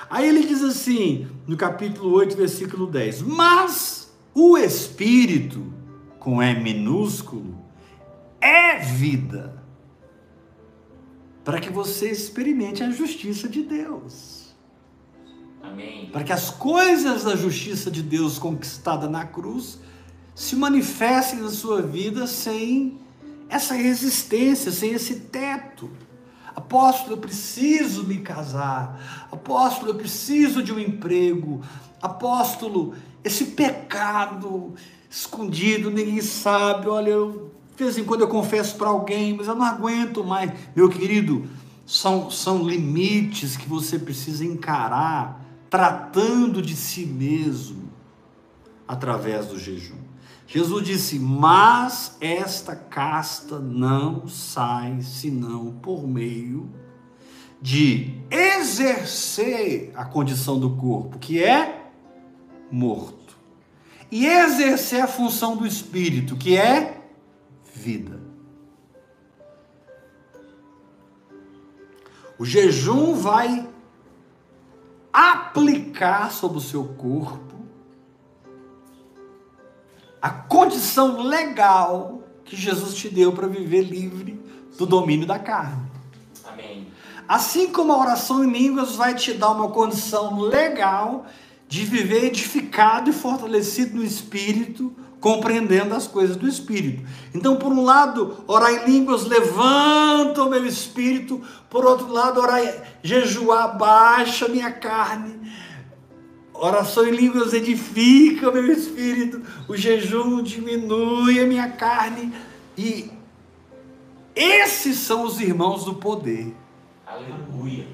[0.09, 5.71] Aí ele diz assim, no capítulo 8, versículo 10: Mas o Espírito,
[6.17, 7.63] com E minúsculo,
[8.41, 9.63] é vida,
[11.43, 14.55] para que você experimente a justiça de Deus.
[15.61, 16.09] Amém.
[16.11, 19.79] Para que as coisas da justiça de Deus conquistada na cruz
[20.37, 22.99] se manifestem na sua vida sem
[23.49, 25.89] essa resistência, sem esse teto.
[26.55, 29.27] Apóstolo, eu preciso me casar.
[29.31, 31.63] Apóstolo, eu preciso de um emprego.
[31.99, 34.75] Apóstolo, esse pecado
[35.09, 36.87] escondido, ninguém sabe.
[36.87, 40.51] Olha, eu, de vez em quando eu confesso para alguém, mas eu não aguento mais.
[40.75, 41.49] Meu querido,
[41.83, 47.89] são, são limites que você precisa encarar, tratando de si mesmo
[48.87, 50.06] através do jejum.
[50.47, 56.71] Jesus disse: Mas esta casta não sai senão por meio
[57.61, 61.91] de exercer a condição do corpo, que é
[62.71, 63.37] morto,
[64.09, 67.01] e exercer a função do espírito, que é
[67.73, 68.21] vida.
[72.39, 73.67] O jejum vai
[75.11, 77.46] aplicar sobre o seu corpo
[80.27, 84.37] a condição legal que Jesus te deu para viver livre
[84.77, 85.89] do domínio da carne.
[86.45, 86.87] Amém.
[87.25, 91.25] Assim como a oração em línguas vai te dar uma condição legal
[91.65, 97.07] de viver edificado e fortalecido no espírito, compreendendo as coisas do espírito.
[97.33, 102.61] Então, por um lado, orar em línguas levanta o meu espírito, por outro lado, orar
[103.01, 105.46] jejuar baixa minha carne.
[106.59, 112.33] Oração em línguas edifica o meu espírito, o jejum diminui a minha carne
[112.75, 113.11] e
[114.35, 116.55] esses são os irmãos do poder.
[117.05, 117.87] Aleluia.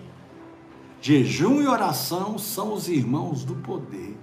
[1.02, 4.16] Jejum e oração são os irmãos do poder.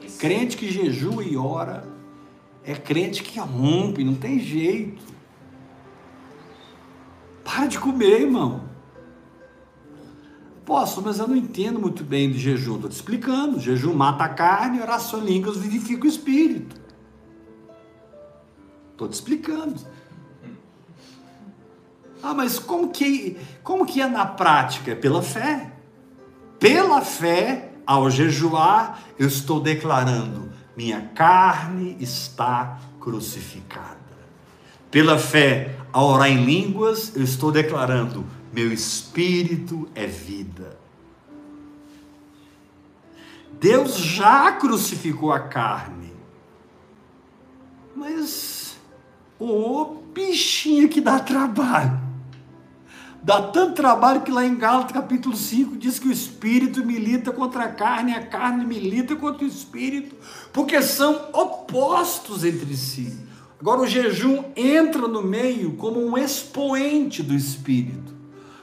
[0.00, 1.84] Esse- Crente que jejua e ora
[2.64, 5.02] é crente que rompe, não tem jeito.
[7.44, 8.62] Para de comer, irmão.
[10.64, 12.76] Posso, mas eu não entendo muito bem de jejum.
[12.76, 13.58] Estou te explicando.
[13.58, 16.80] Jejum mata a carne, oração em línguas vivifica o espírito.
[18.92, 19.74] Estou te explicando.
[22.22, 24.92] Ah, mas como que, como que é na prática?
[24.92, 25.72] É pela fé.
[26.60, 33.98] Pela fé, ao jejuar, eu estou declarando: minha carne está crucificada.
[34.88, 40.78] Pela fé, ao orar em línguas, eu estou declarando: meu espírito é vida.
[43.58, 46.12] Deus já crucificou a carne.
[47.96, 48.76] Mas,
[49.38, 52.00] ô bichinha que dá trabalho.
[53.22, 57.64] Dá tanto trabalho que lá em Gálatas capítulo 5 diz que o espírito milita contra
[57.64, 60.16] a carne, a carne milita contra o espírito,
[60.52, 63.16] porque são opostos entre si.
[63.60, 68.11] Agora o jejum entra no meio como um expoente do espírito.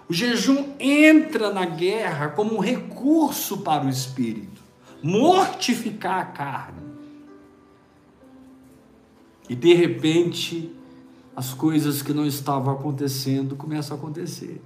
[0.10, 4.60] O jejum entra na guerra como um recurso para o espírito,
[5.04, 6.82] mortificar a carne.
[9.48, 10.74] E de repente,
[11.36, 14.60] as coisas que não estavam acontecendo começam a acontecer.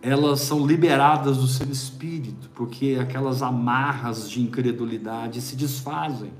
[0.00, 6.32] Elas são liberadas do seu espírito, porque aquelas amarras de incredulidade se desfazem.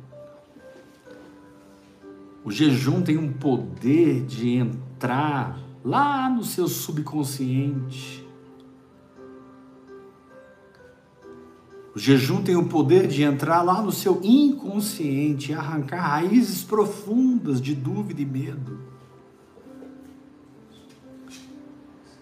[2.43, 8.25] O jejum tem um poder de entrar lá no seu subconsciente.
[11.95, 17.61] O jejum tem o poder de entrar lá no seu inconsciente e arrancar raízes profundas
[17.61, 18.79] de dúvida e medo.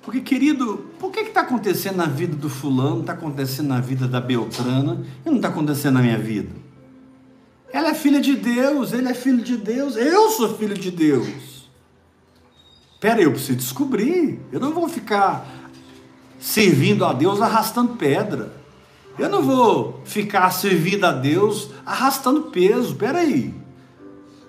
[0.02, 4.20] Porque, querido, por que está acontecendo na vida do fulano, está acontecendo na vida da
[4.20, 6.50] Beltrana e não está acontecendo na minha vida?
[7.72, 11.51] Ela é filha de Deus, ele é filho de Deus, eu sou filho de Deus.
[13.02, 14.38] Pera, eu preciso descobrir.
[14.52, 15.44] Eu não vou ficar
[16.38, 18.52] servindo a Deus arrastando pedra.
[19.18, 22.94] Eu não vou ficar servindo a Deus arrastando peso.
[22.94, 23.52] Pera aí.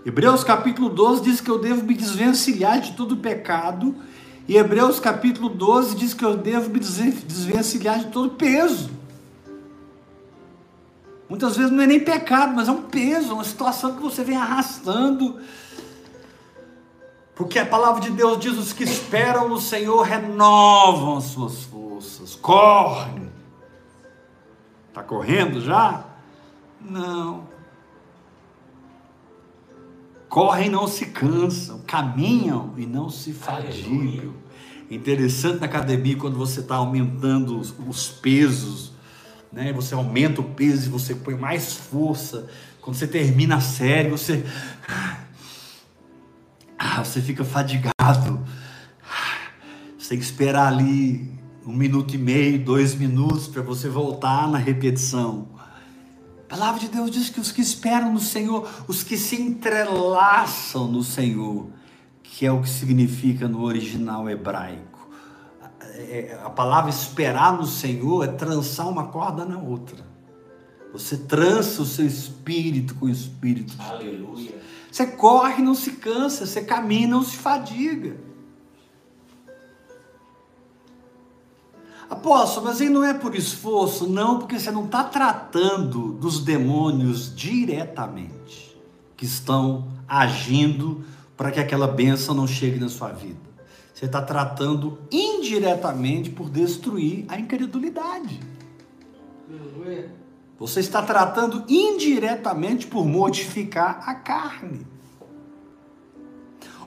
[0.05, 3.95] Hebreus capítulo 12 diz que eu devo me desvencilhar de todo pecado.
[4.47, 8.91] E Hebreus capítulo 12 diz que eu devo me desvencilhar de todo peso.
[11.27, 14.37] Muitas vezes não é nem pecado, mas é um peso, uma situação que você vem
[14.37, 15.39] arrastando.
[17.35, 21.83] Porque a palavra de Deus diz: os que esperam no Senhor renovam as suas forças.
[22.03, 22.35] forças.
[22.35, 23.21] Corre!
[24.89, 26.05] Está correndo já?
[26.81, 27.47] Não.
[30.29, 34.33] Correm e não se cansam, caminham e não se fadigam.
[34.89, 38.91] Interessante na academia quando você está aumentando os, os pesos,
[39.51, 39.71] né?
[39.73, 42.47] Você aumenta o peso e você põe mais força.
[42.81, 44.43] Quando você termina a série, você
[46.83, 48.45] ah, você fica fadigado.
[49.97, 51.31] Você tem que esperar ali
[51.65, 55.47] um minuto e meio, dois minutos para você voltar na repetição.
[55.57, 60.91] A palavra de Deus diz que os que esperam no Senhor, os que se entrelaçam
[60.91, 61.69] no Senhor,
[62.21, 65.07] que é o que significa no original hebraico.
[65.95, 70.05] É, A palavra esperar no Senhor é trançar uma corda na outra.
[70.91, 74.49] Você trança o seu espírito com o espírito de Deus.
[74.93, 78.15] Você corre, não se cansa, você caminha, não se fadiga.
[82.07, 87.35] Apóstolo, mas aí não é por esforço, não, porque você não está tratando dos demônios
[87.35, 88.77] diretamente,
[89.17, 91.03] que estão agindo
[91.35, 93.41] para que aquela bênção não chegue na sua vida.
[93.95, 98.39] Você está tratando indiretamente por destruir a incredulidade.
[99.49, 100.22] Aleluia.
[100.57, 104.87] Você está tratando indiretamente por mortificar a carne.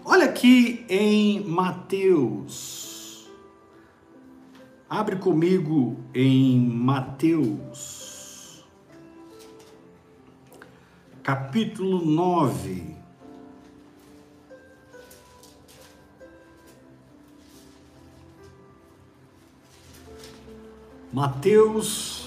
[0.05, 2.87] Olha aqui em Mateus.
[4.89, 8.65] Abre comigo em Mateus.
[11.25, 12.95] Capítulo 9.
[21.13, 22.26] Mateus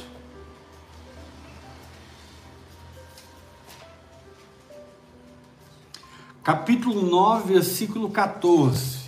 [6.49, 9.01] capítulo 9, versículo 14.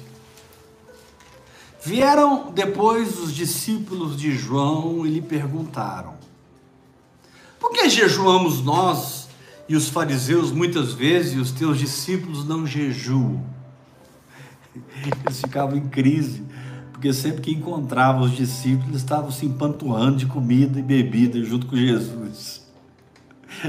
[1.84, 6.14] Vieram depois os discípulos de João e lhe perguntaram:
[7.60, 9.28] Por que jejuamos nós
[9.68, 13.44] e os fariseus muitas vezes e os teus discípulos não jejuam?
[15.26, 16.44] Eles ficavam em crise,
[16.92, 21.76] porque sempre que encontravam os discípulos, estavam se empanturrando de comida e bebida junto com
[21.76, 22.62] Jesus.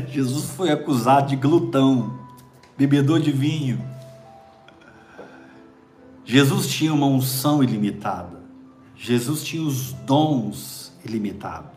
[0.09, 2.22] Jesus foi acusado de glutão,
[2.77, 3.85] bebedor de vinho.
[6.25, 8.41] Jesus tinha uma unção ilimitada.
[8.97, 11.73] Jesus tinha os dons ilimitados.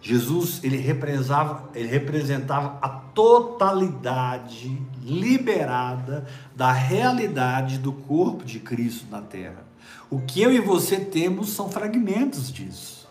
[0.00, 6.26] Jesus ele representava, ele representava a totalidade liberada
[6.56, 9.64] da realidade do corpo de Cristo na terra.
[10.10, 13.01] O que eu e você temos são fragmentos disso.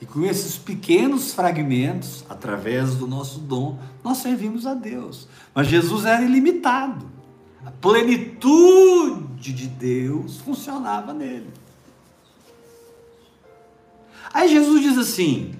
[0.00, 5.28] E com esses pequenos fragmentos, através do nosso dom, nós servimos a Deus.
[5.54, 7.06] Mas Jesus era ilimitado.
[7.64, 11.50] A plenitude de Deus funcionava nele.
[14.32, 15.54] Aí Jesus diz assim,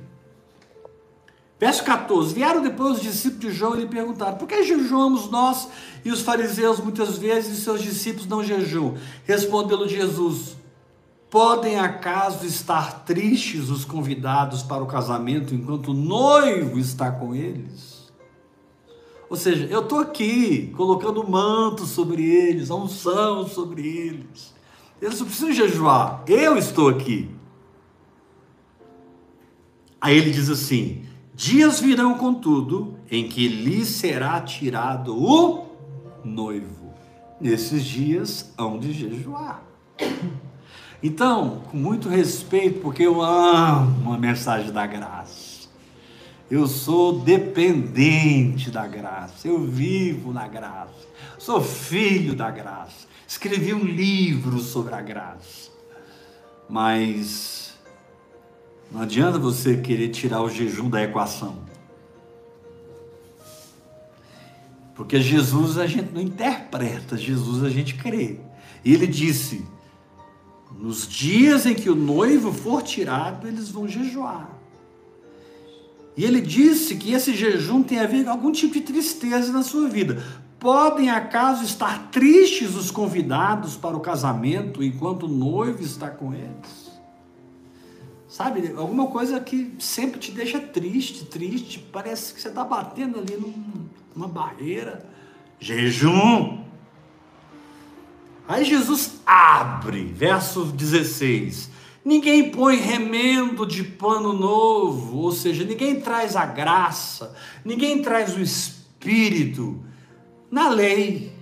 [1.59, 5.69] verso 14: Vieram depois os discípulos de João e lhe perguntaram: Por que jejuamos nós
[6.03, 8.95] e os fariseus muitas vezes e seus discípulos não jejuam?
[9.27, 10.57] Respondeu Jesus:
[11.31, 18.11] Podem acaso estar tristes os convidados para o casamento enquanto o noivo está com eles?
[19.29, 24.53] Ou seja, eu estou aqui colocando manto sobre eles, a unção sobre eles.
[25.01, 27.31] Eles não precisam jejuar, eu estou aqui.
[30.01, 35.67] Aí ele diz assim: Dias virão, contudo, em que lhe será tirado o
[36.25, 36.93] noivo.
[37.41, 39.63] Nesses dias hão de jejuar.
[41.03, 45.69] Então, com muito respeito, porque eu amo a mensagem da graça.
[46.51, 49.47] Eu sou dependente da graça.
[49.47, 51.09] Eu vivo na graça.
[51.39, 53.07] Sou filho da graça.
[53.27, 55.71] Escrevi um livro sobre a graça.
[56.69, 57.79] Mas
[58.91, 61.57] não adianta você querer tirar o jejum da equação.
[64.95, 68.39] Porque Jesus a gente não interpreta, Jesus a gente crê.
[68.85, 69.65] E ele disse:
[70.81, 74.59] nos dias em que o noivo for tirado, eles vão jejuar.
[76.17, 79.63] E ele disse que esse jejum tem a ver com algum tipo de tristeza na
[79.63, 80.23] sua vida.
[80.59, 86.91] Podem acaso estar tristes os convidados para o casamento enquanto o noivo está com eles?
[88.27, 93.37] Sabe, alguma coisa que sempre te deixa triste, triste, parece que você está batendo ali
[93.37, 95.05] num, numa barreira.
[95.59, 96.70] Jejum.
[98.51, 101.71] Aí Jesus abre, verso 16.
[102.05, 107.33] Ninguém põe remendo de pano novo, ou seja, ninguém traz a graça,
[107.65, 109.79] ninguém traz o espírito
[110.51, 111.33] na lei.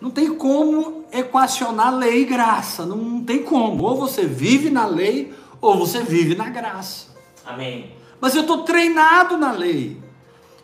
[0.00, 2.84] Não tem como equacionar lei e graça.
[2.84, 3.84] Não tem como.
[3.84, 7.14] Ou você vive na lei, ou você vive na graça.
[7.46, 7.92] Amém.
[8.20, 10.02] Mas eu estou treinado na lei.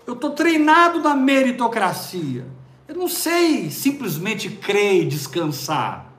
[0.04, 2.55] Eu estou treinado na meritocracia.
[2.88, 6.12] Eu não sei simplesmente crer e descansar.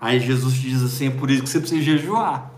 [0.00, 2.52] Aí Jesus te diz assim: é por isso que você precisa jejuar.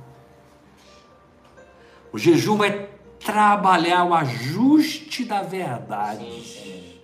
[2.12, 2.88] O jejum vai
[3.18, 6.98] trabalhar o ajuste da verdade, Sim,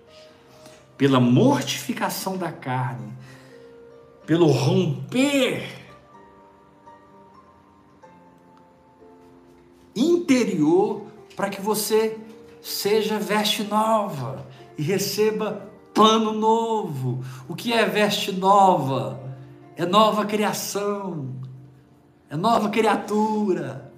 [0.97, 3.12] pela mortificação da carne,
[4.26, 5.87] pelo romper
[9.95, 12.18] interior, para que você
[12.61, 17.24] seja veste nova e receba pano novo.
[17.49, 19.18] O que é veste nova?
[19.74, 21.34] É nova criação,
[22.28, 23.90] é nova criatura.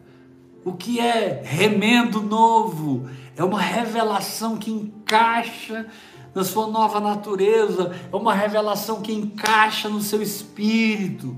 [0.64, 3.09] O que é remendo novo?
[3.36, 5.86] É uma revelação que encaixa
[6.34, 11.36] na sua nova natureza, é uma revelação que encaixa no seu espírito.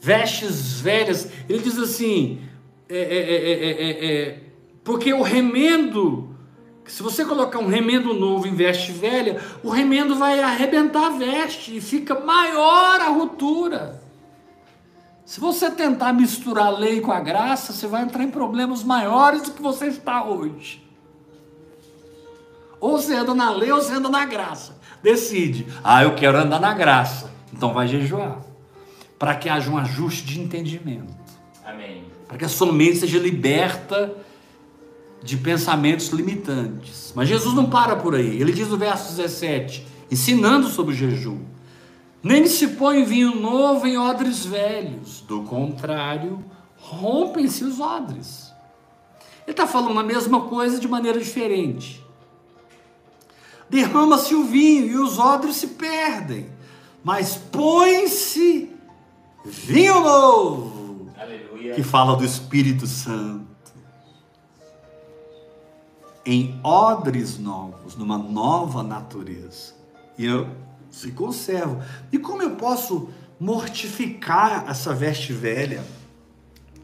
[0.00, 2.40] Vestes velhas, ele diz assim:
[2.88, 4.40] é, é, é, é, é, é,
[4.84, 6.34] porque o remendo,
[6.90, 11.76] se você colocar um remendo novo em veste velha, o remendo vai arrebentar a veste
[11.76, 14.00] e fica maior a ruptura.
[15.24, 19.42] Se você tentar misturar a lei com a graça, você vai entrar em problemas maiores
[19.42, 20.82] do que você está hoje.
[22.80, 24.74] Ou você anda na lei ou você anda na graça.
[25.02, 25.66] Decide.
[25.84, 27.30] Ah, eu quero andar na graça.
[27.52, 28.38] Então vai jejuar.
[29.18, 31.14] Para que haja um ajuste de entendimento.
[31.64, 32.04] Amém.
[32.26, 34.14] Para que a sua mente seja liberta
[35.22, 37.12] de pensamentos limitantes.
[37.14, 38.40] Mas Jesus não para por aí.
[38.40, 41.40] Ele diz no verso 17, ensinando sobre o jejum:
[42.22, 46.44] Nem se põe vinho novo em odres velhos, do contrário,
[46.76, 48.52] rompem-se os odres.
[49.46, 52.04] Ele está falando a mesma coisa de maneira diferente.
[53.70, 56.48] Derrama-se o vinho e os odres se perdem,
[57.02, 58.70] mas põe-se
[59.44, 61.74] vinho novo Aleluia.
[61.74, 63.47] que fala do Espírito Santo.
[66.30, 69.72] Em odres novos, numa nova natureza.
[70.18, 70.46] E eu
[70.90, 71.80] se conservo.
[72.12, 73.08] E como eu posso
[73.40, 75.82] mortificar essa veste velha?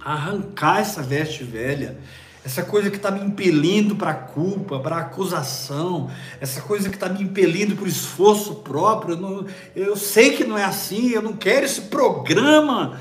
[0.03, 1.99] Arrancar essa veste velha?
[2.43, 6.97] Essa coisa que está me impelindo para a culpa, para a acusação, essa coisa que
[6.97, 9.15] está me impelindo para o esforço próprio.
[9.15, 12.99] Eu, não- eu sei que não é assim, eu não quero esse programa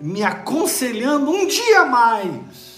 [0.00, 2.71] me aconselhando um dia mais.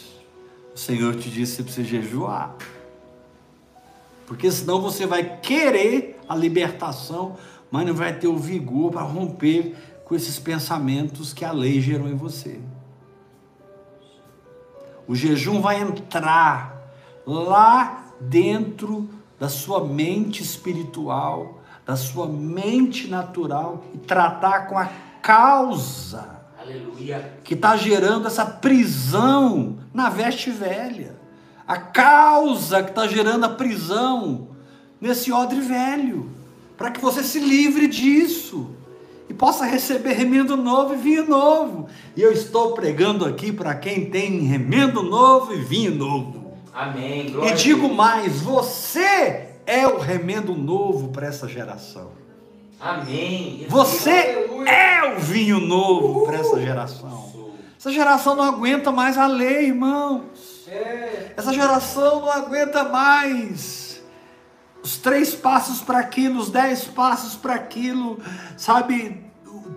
[0.75, 2.57] O Senhor te disse que você precisa jejuar.
[4.27, 7.37] Porque senão você vai querer a libertação,
[7.71, 12.09] mas não vai ter o vigor para romper com esses pensamentos que a lei gerou
[12.09, 12.61] em você.
[15.07, 16.83] O jejum vai entrar
[17.27, 19.09] lá dentro
[19.39, 24.87] da sua mente espiritual, da sua mente natural e tratar com a
[25.23, 26.34] causa
[26.65, 27.39] Aleluia.
[27.45, 31.15] que está gerando essa prisão na veste velha.
[31.67, 34.49] A causa que está gerando a prisão
[35.01, 36.31] nesse odre velho.
[36.77, 38.71] Para que você se livre disso
[39.29, 41.89] e possa receber remendo novo e vinho novo.
[42.17, 46.55] E eu estou pregando aqui para quem tem remendo novo e vinho novo.
[46.73, 47.27] Amém.
[47.27, 52.24] E Glória a digo mais: você é o remendo novo para essa geração.
[52.81, 53.67] Amém.
[53.69, 54.11] Você
[54.67, 57.33] é o vinho novo para essa geração.
[57.79, 60.67] Essa geração não aguenta mais a lei, irmãos.
[60.69, 61.33] É.
[61.37, 64.03] Essa geração não aguenta mais
[64.83, 68.21] os três passos para aquilo, os dez passos para aquilo,
[68.57, 69.24] sabe?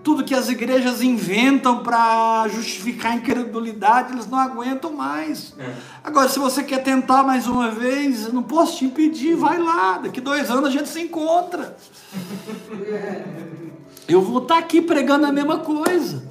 [0.04, 5.54] Tudo que as igrejas inventam para justificar a incredulidade, eles não aguentam mais.
[5.60, 5.74] É.
[6.04, 9.98] Agora, se você quer tentar mais uma vez, eu não posso te impedir, vai lá.
[9.98, 11.76] Daqui dois anos a gente se encontra.
[14.08, 16.24] Eu vou estar aqui pregando a mesma coisa.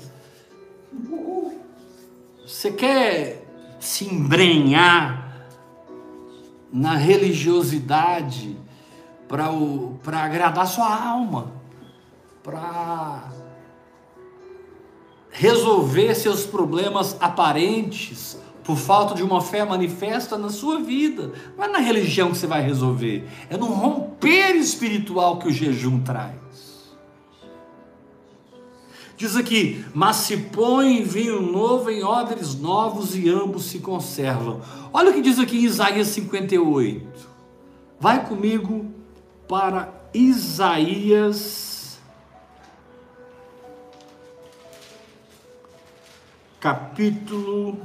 [2.47, 3.47] Você quer
[3.79, 5.47] se embrenhar
[6.73, 8.57] na religiosidade
[9.29, 11.53] para agradar sua alma,
[12.43, 13.25] para
[15.37, 21.33] resolver seus problemas aparentes por falta de uma fé manifesta na sua vida.
[21.57, 26.01] Não é na religião que você vai resolver, é no romper espiritual que o jejum
[26.01, 26.35] traz.
[29.17, 34.61] Diz aqui: mas se põe vinho novo em odres novos e ambos se conservam.
[34.93, 37.07] Olha o que diz aqui em Isaías 58.
[37.99, 38.87] Vai comigo
[39.49, 41.76] para Isaías,
[46.67, 47.79] capítulo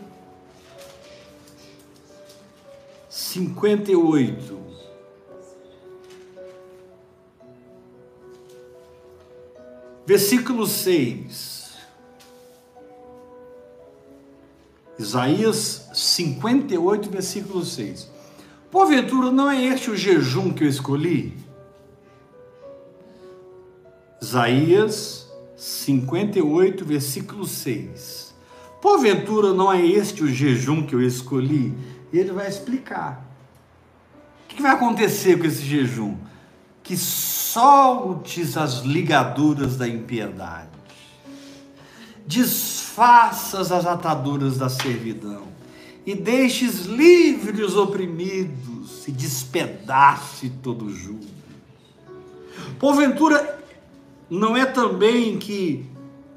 [3.07, 4.59] 58.
[10.03, 11.77] Versículo 6.
[14.97, 18.09] Isaías 58, versículo 6.
[18.71, 21.37] Porventura não é este o jejum que eu escolhi?
[24.19, 28.30] Isaías 58, versículo 6.
[28.81, 31.73] Porventura não é este o jejum que eu escolhi?
[32.11, 33.23] E ele vai explicar.
[34.43, 36.17] O que vai acontecer com esse jejum?
[36.81, 40.69] Que soltes as ligaduras da impiedade,
[42.25, 45.43] desfaças as ataduras da servidão,
[46.05, 51.25] e deixes livres os oprimidos, e despedace todo o jugo.
[52.79, 53.59] Porventura,
[54.29, 55.85] não é também que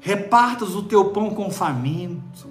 [0.05, 2.47] repartas o teu pão com faminto,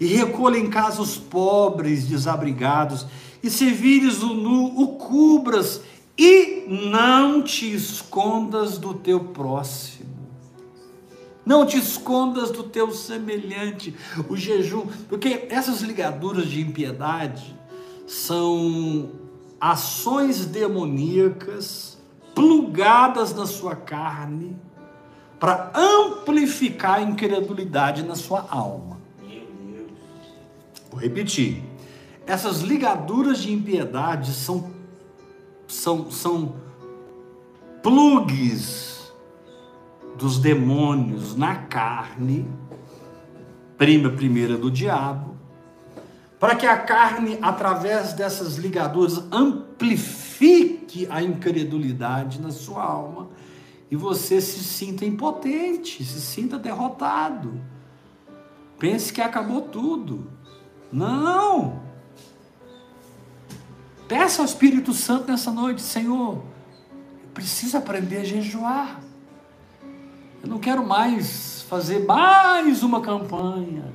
[0.00, 3.06] e recolha em casa os pobres desabrigados,
[3.42, 5.82] e se vires o nu, o cubras,
[6.16, 10.08] e não te escondas do teu próximo.
[11.44, 13.94] Não te escondas do teu semelhante,
[14.30, 17.54] o jejum, porque essas ligaduras de impiedade
[18.06, 19.10] são
[19.60, 21.98] ações demoníacas
[22.34, 24.56] plugadas na sua carne
[25.42, 28.96] para amplificar a incredulidade na sua alma.
[30.88, 31.64] Vou repetir.
[32.24, 34.70] Essas ligaduras de impiedade são
[35.66, 36.54] são, são
[37.82, 39.12] plugs
[40.16, 42.46] dos demônios na carne,
[43.76, 45.36] prima primeira do diabo,
[46.38, 53.28] para que a carne, através dessas ligaduras, amplifique a incredulidade na sua alma
[53.92, 57.60] e você se sinta impotente, se sinta derrotado.
[58.78, 60.32] Pense que acabou tudo.
[60.90, 61.82] Não!
[64.08, 66.42] Peça ao Espírito Santo nessa noite, Senhor,
[67.22, 68.98] eu preciso aprender a jejuar.
[70.42, 73.92] Eu não quero mais fazer mais uma campanha,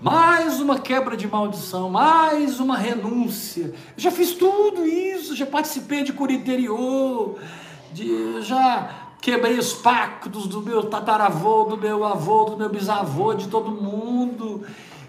[0.00, 3.66] mais uma quebra de maldição, mais uma renúncia.
[3.66, 7.38] Eu já fiz tudo isso, já participei de cura interior,
[7.96, 8.90] de, já
[9.20, 14.64] quebrei os pactos do meu tataravô, do meu avô, do meu bisavô, de todo mundo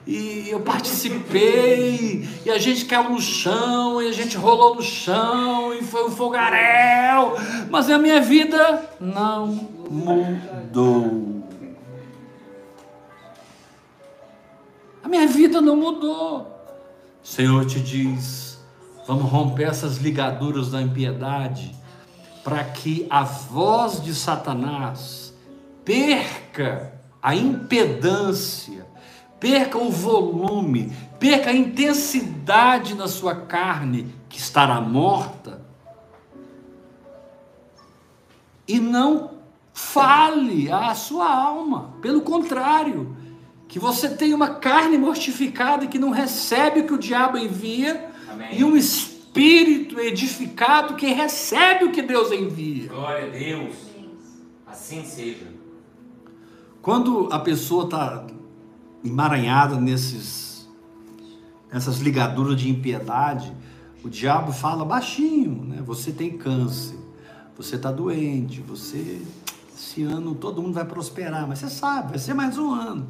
[0.08, 5.74] e eu participei, e a gente caiu no chão, e a gente rolou no chão,
[5.74, 7.34] e foi um fogaréu,
[7.70, 9.48] mas a minha vida não
[9.90, 11.44] mudou.
[15.04, 16.40] A minha vida não mudou.
[17.22, 18.58] O Senhor te diz:
[19.06, 21.76] vamos romper essas ligaduras da impiedade,
[22.48, 25.34] para que a voz de Satanás
[25.84, 28.88] perca a impedância
[29.38, 35.62] perca o volume, perca a intensidade na sua carne, que estará morta,
[38.66, 39.32] e não
[39.74, 41.95] fale à sua alma.
[42.02, 43.16] Pelo contrário,
[43.68, 48.60] que você tenha uma carne mortificada que não recebe o que o diabo envia, Amém.
[48.60, 52.90] e um espírito edificado que recebe o que Deus envia.
[52.90, 53.76] Glória a Deus.
[54.66, 55.48] Assim seja.
[56.82, 58.26] Quando a pessoa está
[59.04, 60.68] emaranhada nesses,
[61.72, 63.52] nessas ligaduras de impiedade,
[64.04, 65.82] o diabo fala baixinho, né?
[65.86, 66.98] Você tem câncer,
[67.58, 69.22] você está doente, você
[69.78, 73.08] esse ano todo mundo vai prosperar, mas você sabe, vai ser mais um ano.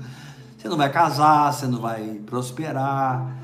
[0.58, 3.38] Você não vai casar, você não vai prosperar.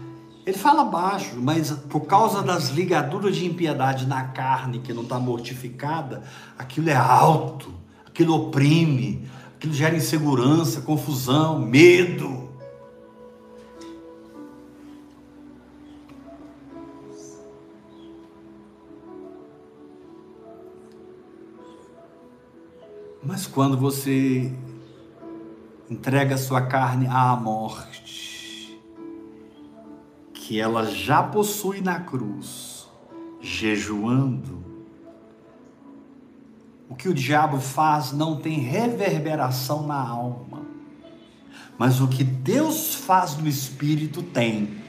[0.46, 5.18] Ele fala baixo, mas por causa das ligaduras de impiedade na carne que não está
[5.18, 6.22] mortificada,
[6.58, 7.74] aquilo é alto,
[8.06, 9.26] aquilo oprime,
[9.56, 12.50] aquilo gera insegurança, confusão, medo.
[23.24, 24.54] Mas quando você
[25.90, 28.33] entrega sua carne à morte,
[30.46, 32.86] que ela já possui na cruz,
[33.40, 34.62] jejuando,
[36.90, 40.66] o que o diabo faz não tem reverberação na alma,
[41.78, 44.82] mas o que Deus faz no espírito tem,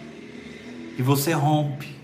[0.99, 1.95] e você rompe.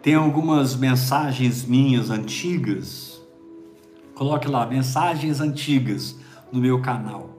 [0.00, 3.20] Tem algumas mensagens minhas antigas.
[4.14, 6.16] Coloque lá, mensagens antigas
[6.52, 7.37] no meu canal.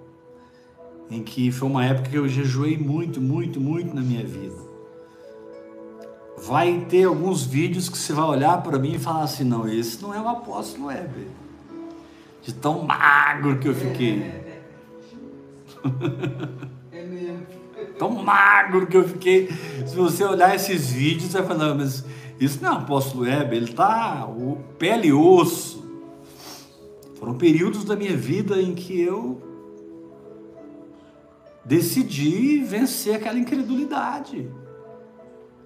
[1.09, 4.55] Em que foi uma época que eu jejuei muito, muito, muito na minha vida.
[6.37, 10.01] Vai ter alguns vídeos que você vai olhar para mim e falar assim: não, esse
[10.01, 11.27] não é o apóstolo Heber.
[12.41, 14.23] De tão magro que eu fiquei.
[16.91, 17.45] É mesmo.
[17.97, 19.49] tão magro que eu fiquei.
[19.85, 22.05] Se você olhar esses vídeos, você vai falar, mas
[22.39, 25.79] isso não é o apóstolo Heber, ele está o pele e osso.
[27.15, 29.41] Foram períodos da minha vida em que eu
[31.69, 34.49] decidi vencer aquela incredulidade.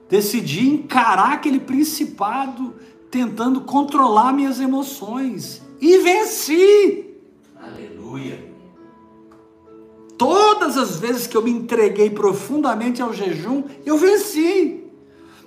[0.10, 2.76] Decidi encarar aquele principado
[3.10, 7.06] tentando controlar minhas emoções e venci.
[7.56, 8.52] Aleluia.
[10.18, 14.83] Todas as vezes que eu me entreguei profundamente ao jejum, eu venci.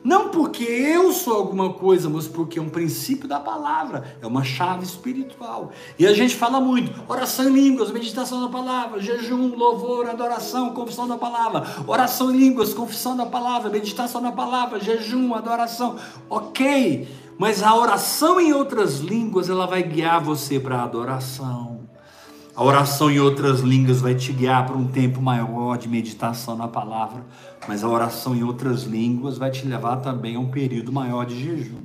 [0.06, 4.44] Não porque eu sou alguma coisa, mas porque é um princípio da palavra, é uma
[4.44, 5.72] chave espiritual.
[5.98, 11.08] E a gente fala muito: oração em línguas, meditação da palavra, jejum, louvor, adoração, confissão
[11.08, 15.96] da palavra, oração em línguas, confissão da palavra, meditação da palavra, jejum, adoração.
[16.30, 21.75] Ok, mas a oração em outras línguas ela vai guiar você para a adoração.
[22.56, 26.66] A oração em outras línguas vai te guiar para um tempo maior de meditação na
[26.66, 27.22] palavra,
[27.68, 31.38] mas a oração em outras línguas vai te levar também a um período maior de
[31.38, 31.82] jejum.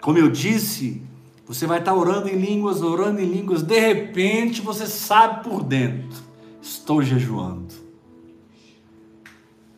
[0.00, 1.02] Como eu disse,
[1.44, 6.22] você vai estar orando em línguas, orando em línguas, de repente você sabe por dentro:
[6.62, 7.74] estou jejuando.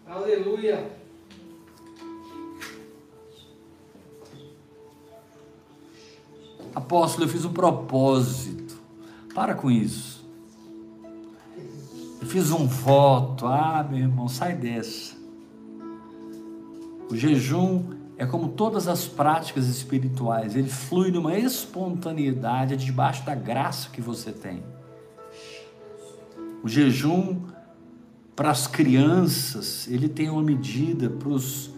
[0.07, 0.86] Aleluia.
[6.74, 8.67] Apóstolo, eu fiz um propósito
[9.39, 10.26] para com isso.
[12.20, 13.47] Eu fiz um voto.
[13.47, 15.14] Ah, meu irmão, sai dessa.
[17.09, 17.84] O jejum
[18.16, 24.32] é como todas as práticas espirituais, ele flui numa espontaneidade debaixo da graça que você
[24.32, 24.61] tem.
[26.64, 27.36] O jejum
[28.34, 31.70] para as crianças, ele tem uma medida, para os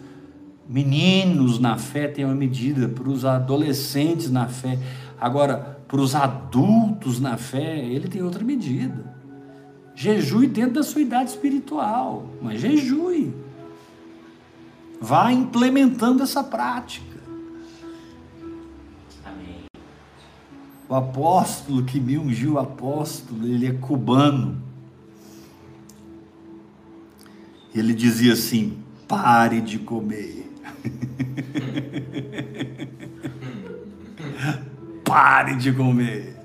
[0.67, 4.79] meninos na fé tem uma medida, para os adolescentes na fé.
[5.19, 9.13] Agora, para os adultos na fé, ele tem outra medida.
[9.93, 13.33] Jejue dentro da sua idade espiritual, mas jejue.
[15.01, 17.19] Vá implementando essa prática.
[19.25, 19.65] Amém.
[20.87, 24.63] O apóstolo que me ungiu, apóstolo, ele é cubano.
[27.75, 28.77] Ele dizia assim:
[29.09, 30.49] pare de comer.
[35.11, 36.37] pare de comer.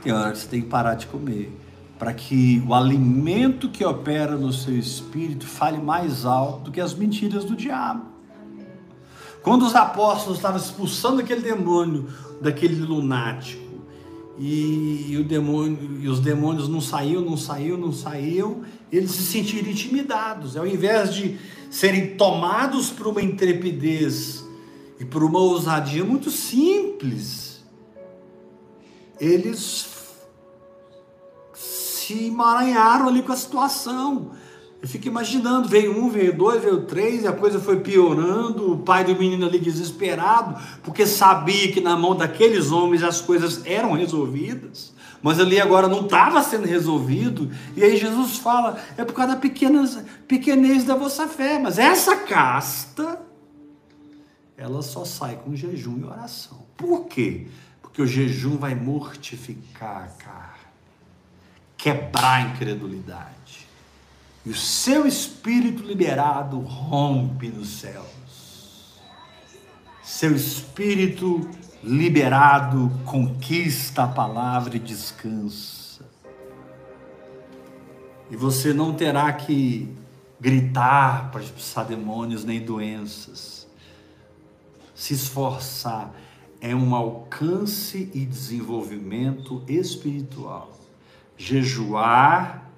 [0.00, 1.50] Tem hora que você tem que parar de comer,
[1.98, 6.94] para que o alimento que opera no seu espírito fale mais alto do que as
[6.94, 8.04] mentiras do diabo.
[9.42, 12.08] Quando os apóstolos estavam expulsando aquele demônio
[12.40, 13.64] daquele lunático,
[14.38, 19.68] e, o demônio, e os demônios não saíam, não saíam, não saíam, eles se sentiram
[19.68, 20.56] intimidados.
[20.56, 21.38] Ao invés de
[21.70, 24.44] serem tomados por uma intrepidez
[25.00, 27.43] e por uma ousadia muito simples,
[29.20, 29.94] eles
[31.54, 34.32] se emaranharam ali com a situação.
[34.82, 38.78] Eu fico imaginando, veio um, veio dois, veio três, e a coisa foi piorando, o
[38.80, 43.92] pai do menino ali desesperado, porque sabia que na mão daqueles homens as coisas eram
[43.92, 44.92] resolvidas,
[45.22, 49.40] mas ali agora não estava sendo resolvido, e aí Jesus fala, é por causa da
[49.40, 53.22] pequenas, pequenez da vossa fé, mas essa casta,
[54.54, 56.58] ela só sai com jejum e oração.
[56.76, 57.46] Por quê?
[57.94, 60.66] Porque o jejum vai mortificar a carne,
[61.76, 63.68] quebrar a incredulidade.
[64.44, 68.98] E o seu espírito liberado rompe nos céus.
[70.02, 71.48] Seu espírito
[71.84, 76.04] liberado conquista a palavra e descansa.
[78.28, 79.88] E você não terá que
[80.40, 83.68] gritar para expulsar demônios nem doenças.
[84.96, 86.12] Se esforçar
[86.64, 90.72] é um alcance e desenvolvimento espiritual.
[91.36, 92.70] Jejuar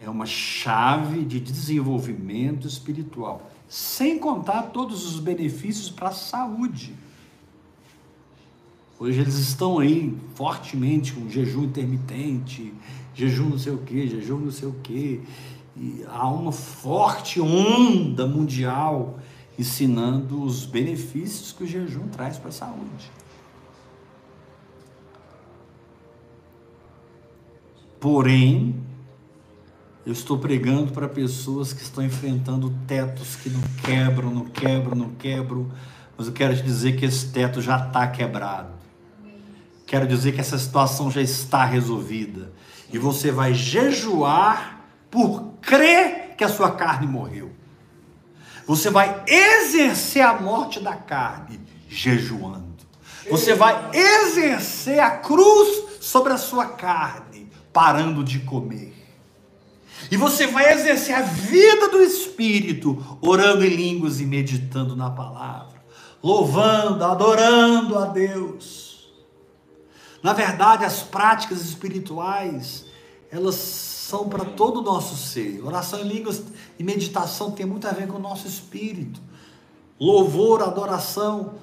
[0.00, 6.94] é uma chave de desenvolvimento espiritual, sem contar todos os benefícios para a saúde.
[8.96, 12.72] Hoje eles estão aí fortemente com jejum intermitente,
[13.12, 15.20] jejum não sei o que, jejum não sei o que.
[15.76, 19.18] E há uma forte onda mundial
[19.60, 23.10] ensinando os benefícios que o jejum traz para a saúde.
[28.00, 28.74] Porém,
[30.06, 35.10] eu estou pregando para pessoas que estão enfrentando tetos que não quebram, não quebram, não
[35.10, 35.70] quebram,
[36.16, 38.72] mas eu quero te dizer que esse teto já está quebrado.
[39.86, 42.50] Quero dizer que essa situação já está resolvida.
[42.90, 47.59] E você vai jejuar por crer que a sua carne morreu.
[48.70, 52.86] Você vai exercer a morte da carne jejuando.
[53.28, 58.94] Você vai exercer a cruz sobre a sua carne, parando de comer.
[60.08, 65.82] E você vai exercer a vida do Espírito, orando em línguas e meditando na palavra,
[66.22, 69.10] louvando, adorando a Deus.
[70.22, 72.86] Na verdade, as práticas espirituais,
[73.32, 73.56] elas
[74.10, 75.64] são para todo o nosso ser.
[75.64, 76.42] Oração em línguas
[76.76, 79.20] e meditação tem muito a ver com o nosso espírito.
[80.00, 81.54] Louvor, adoração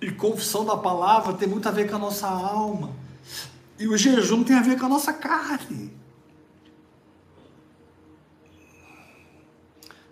[0.00, 2.90] e confissão da palavra tem muito a ver com a nossa alma.
[3.76, 5.90] E o jejum tem a ver com a nossa carne.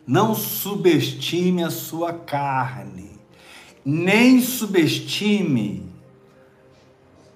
[0.04, 3.20] Não subestime a sua carne,
[3.84, 5.87] nem subestime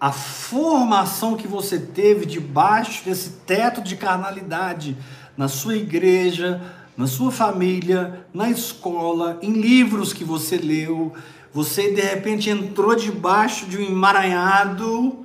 [0.02, 4.96] a formação que você teve debaixo desse teto de carnalidade
[5.36, 6.60] na sua igreja,
[6.96, 11.12] na sua família, na escola, em livros que você leu.
[11.54, 15.24] Você de repente entrou debaixo de um emaranhado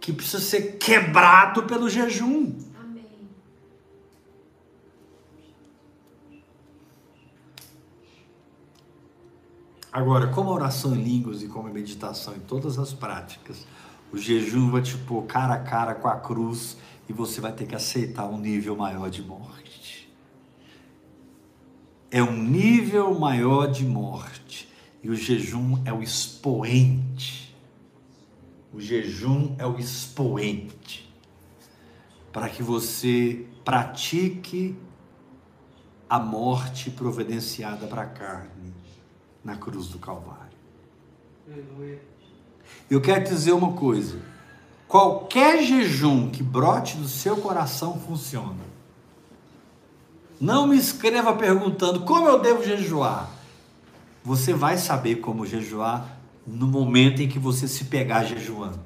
[0.00, 2.52] que precisa ser quebrado pelo jejum.
[9.92, 13.66] Agora, como a oração em línguas e como a meditação em todas as práticas,
[14.10, 17.66] o jejum vai te pôr cara a cara com a cruz e você vai ter
[17.66, 20.10] que aceitar um nível maior de morte.
[22.10, 24.66] É um nível maior de morte.
[25.02, 27.54] E o jejum é o expoente.
[28.72, 31.12] O jejum é o expoente
[32.32, 34.74] para que você pratique
[36.08, 38.71] a morte providenciada para a carne
[39.44, 40.52] na cruz do Calvário.
[42.90, 44.20] Eu quero te dizer uma coisa:
[44.86, 48.72] qualquer jejum que brote do seu coração funciona.
[50.40, 53.30] Não me escreva perguntando como eu devo jejuar.
[54.24, 58.80] Você vai saber como jejuar no momento em que você se pegar jejuando.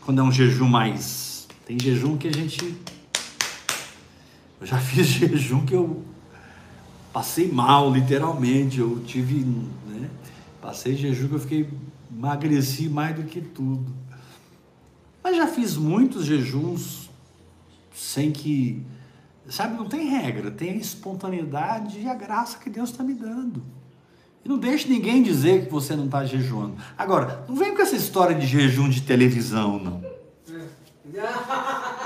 [0.00, 1.48] Quando é um jejum mais.
[1.66, 2.76] Tem jejum que a gente.
[4.60, 6.04] Eu já fiz jejum que eu
[7.14, 8.80] passei mal, literalmente.
[8.80, 9.44] Eu tive,
[9.86, 10.10] né?
[10.60, 11.70] Passei jejum que eu fiquei
[12.12, 13.86] emagreci mais do que tudo.
[15.22, 17.08] Mas já fiz muitos jejuns
[17.94, 18.84] sem que,
[19.48, 23.62] sabe, não tem regra, tem a espontaneidade e a graça que Deus está me dando.
[24.44, 26.76] E não deixe ninguém dizer que você não está jejuando.
[26.98, 30.04] Agora, não vem com essa história de jejum de televisão, não.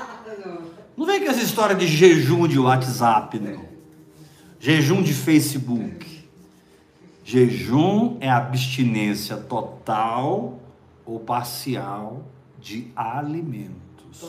[0.96, 3.67] Não vem com essa história de jejum de WhatsApp, não.
[4.60, 6.28] Jejum de Facebook.
[7.24, 10.58] Jejum é abstinência total
[11.06, 12.24] ou parcial
[12.60, 14.24] de alimentos.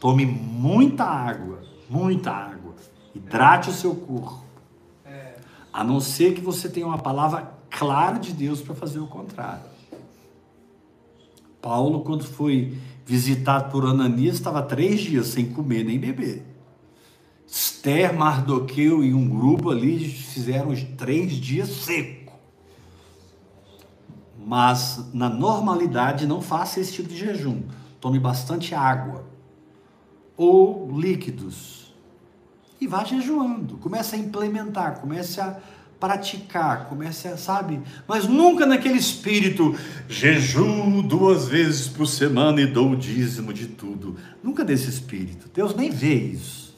[0.00, 2.74] Tome muita água, muita água.
[3.14, 4.44] Hidrate o seu corpo.
[5.72, 9.70] A não ser que você tenha uma palavra clara de Deus para fazer o contrário.
[11.62, 12.76] Paulo, quando foi
[13.06, 16.49] visitado por Ananias, estava três dias sem comer nem beber.
[17.50, 22.32] Esther, Mardoqueu e um grupo ali fizeram os três dias seco.
[24.38, 27.62] Mas na normalidade não faça esse tipo de jejum.
[28.00, 29.24] Tome bastante água
[30.36, 31.92] ou líquidos
[32.80, 33.76] e vá jejuando.
[33.78, 35.58] Comece a implementar, comece a
[35.98, 37.80] praticar, comece a, sabe?
[38.08, 39.76] Mas nunca naquele espírito,
[40.08, 44.16] jejum duas vezes por semana e dou o dízimo de tudo.
[44.42, 45.50] Nunca desse espírito.
[45.52, 46.69] Deus nem vê isso.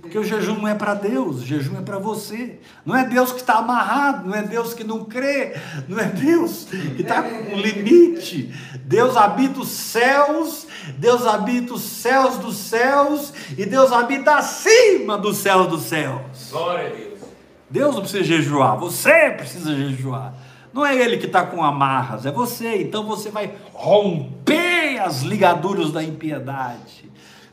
[0.00, 2.58] Porque o jejum não é para Deus, o jejum é para você.
[2.86, 5.54] Não é Deus que está amarrado, não é Deus que não crê,
[5.86, 8.52] não é Deus que está com um limite.
[8.84, 15.36] Deus habita os céus, Deus habita os céus dos céus, e Deus habita acima dos
[15.36, 16.50] céus dos céus.
[16.50, 17.20] Glória a Deus.
[17.68, 20.34] Deus não precisa jejuar, você precisa jejuar.
[20.72, 22.82] Não é ele que está com amarras, é você.
[22.82, 27.10] Então você vai romper as ligaduras da impiedade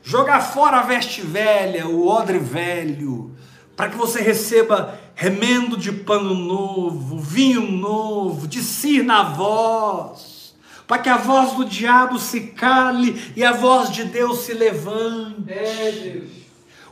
[0.08, 3.36] jogar fora a veste velha, o odre velho,
[3.76, 10.56] para que você receba remendo de pano novo, vinho novo, de si na voz,
[10.86, 15.52] para que a voz do diabo se cale e a voz de Deus se levante.
[15.52, 16.30] É, Deus.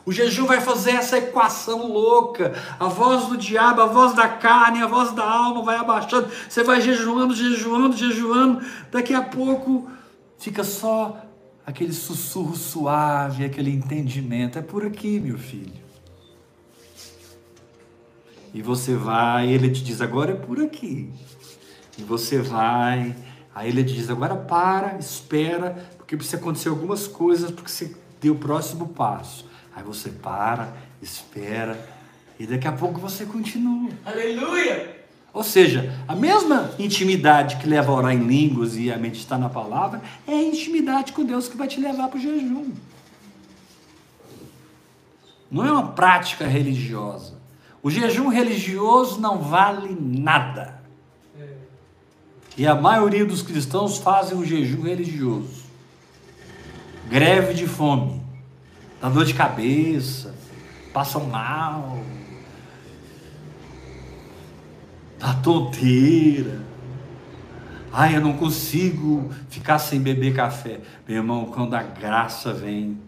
[0.05, 2.53] O jejum vai fazer essa equação louca.
[2.79, 6.29] A voz do diabo, a voz da carne, a voz da alma vai abaixando.
[6.47, 8.62] Você vai jejuando, jejuando, jejuando.
[8.93, 9.91] Daqui a pouco
[10.39, 11.26] fica só
[11.67, 14.59] aquele sussurro suave, aquele entendimento.
[14.59, 15.85] É por aqui, meu filho.
[18.55, 21.12] E você vai, ele te diz, agora é por aqui.
[21.99, 23.14] E você vai,
[23.55, 28.35] aí ele te diz, agora para, espera, porque precisa acontecer algumas coisas, porque você deu
[28.35, 29.47] o próximo passo.
[29.75, 31.79] Aí você para, espera,
[32.39, 33.91] e daqui a pouco você continua.
[34.05, 34.95] Aleluia!
[35.37, 39.51] Ou seja, a mesma intimidade que leva a orar em línguas e a meditar na
[39.51, 42.72] palavra é a intimidade com Deus que vai te levar para o jejum.
[45.51, 47.34] não é uma prática religiosa.
[47.82, 50.80] O jejum religioso não vale nada.
[52.57, 55.64] E a maioria dos cristãos fazem o jejum religioso.
[57.11, 58.22] Greve de fome,
[59.03, 60.34] dá dor de cabeça,
[60.95, 61.99] passam mal,
[65.19, 66.64] dá tonteira.
[67.93, 70.81] Ai, eu não consigo ficar sem beber café.
[71.09, 72.99] Meu irmão, quando a graça vem,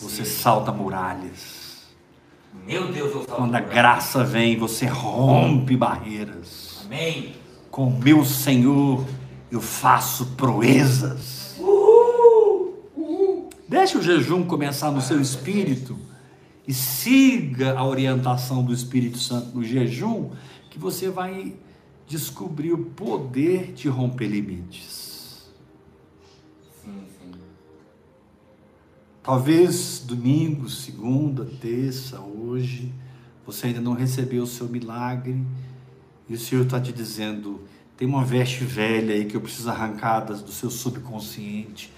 [0.00, 1.88] você salta muralhas.
[2.66, 6.82] Meu Deus, eu Quando a graça vem, você rompe barreiras.
[6.84, 7.34] Amém.
[7.70, 9.06] Com o meu Senhor
[9.50, 11.58] eu faço proezas.
[13.68, 15.96] Deixa o jejum começar no seu espírito
[16.66, 20.30] e siga a orientação do Espírito Santo no jejum,
[20.70, 21.54] que você vai
[22.06, 25.48] descobrir o poder de romper limites.
[26.82, 27.32] Sim, sim.
[29.22, 32.92] Talvez domingo, segunda, terça, hoje,
[33.46, 35.40] você ainda não recebeu o seu milagre
[36.28, 37.60] e o Senhor está te dizendo:
[37.96, 41.92] tem uma veste velha aí que eu preciso arrancar do seu subconsciente.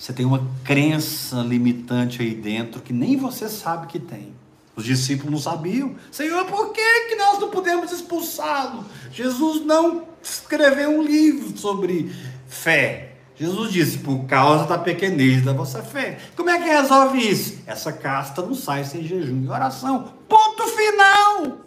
[0.00, 4.32] Você tem uma crença limitante aí dentro que nem você sabe que tem.
[4.74, 5.94] Os discípulos não sabiam.
[6.10, 8.82] Senhor, por que, que nós não podemos expulsá-lo?
[9.12, 12.10] Jesus não escreveu um livro sobre
[12.48, 13.16] fé.
[13.36, 16.18] Jesus disse, por causa da pequenez da vossa fé.
[16.34, 17.58] Como é que resolve isso?
[17.66, 20.14] Essa casta não sai sem jejum e oração.
[20.26, 21.58] Ponto final!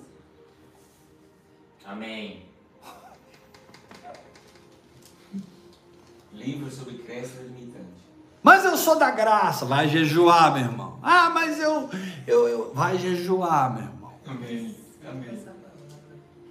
[1.85, 2.41] Amém.
[6.33, 8.02] Livro sobre crença limitante.
[8.43, 10.99] Mas eu sou da graça, vai jejuar, meu irmão.
[11.01, 11.89] Ah, mas eu,
[12.27, 14.11] eu, eu vai jejuar, meu irmão.
[14.27, 14.75] Amém.
[15.09, 15.39] Amém.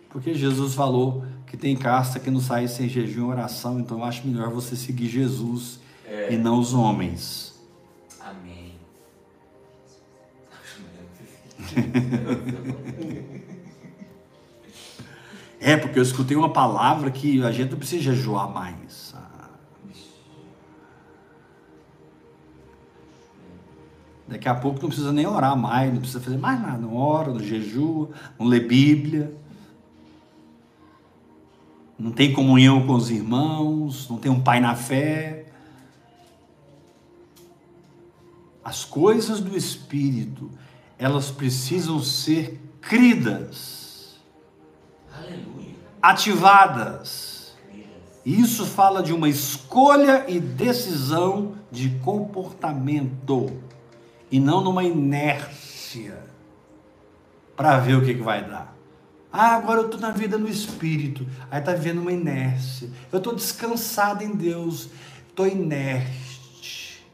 [0.09, 4.05] Porque Jesus falou que tem casta que não sai sem jejum e oração, então eu
[4.05, 6.32] acho melhor você seguir Jesus É.
[6.32, 7.55] e não os homens.
[8.20, 8.74] Amém.
[15.61, 19.01] É, porque eu escutei uma palavra que a gente não precisa jejuar mais.
[24.32, 26.78] Daqui a pouco não precisa nem orar mais, não precisa fazer mais nada.
[26.78, 28.08] Não ora, não jejua,
[28.38, 29.36] não lê Bíblia.
[31.98, 35.44] Não tem comunhão com os irmãos, não tem um pai na fé.
[38.64, 40.50] As coisas do Espírito,
[40.98, 44.18] elas precisam ser cridas,
[45.14, 45.76] Aleluia.
[46.00, 47.54] ativadas.
[48.24, 53.52] Isso fala de uma escolha e decisão de comportamento
[54.32, 56.18] e não numa inércia
[57.54, 58.74] para ver o que, que vai dar.
[59.30, 62.90] Ah, agora eu estou na vida no espírito, aí está vivendo uma inércia.
[63.12, 64.88] Eu estou descansado em Deus,
[65.28, 67.04] estou inerte.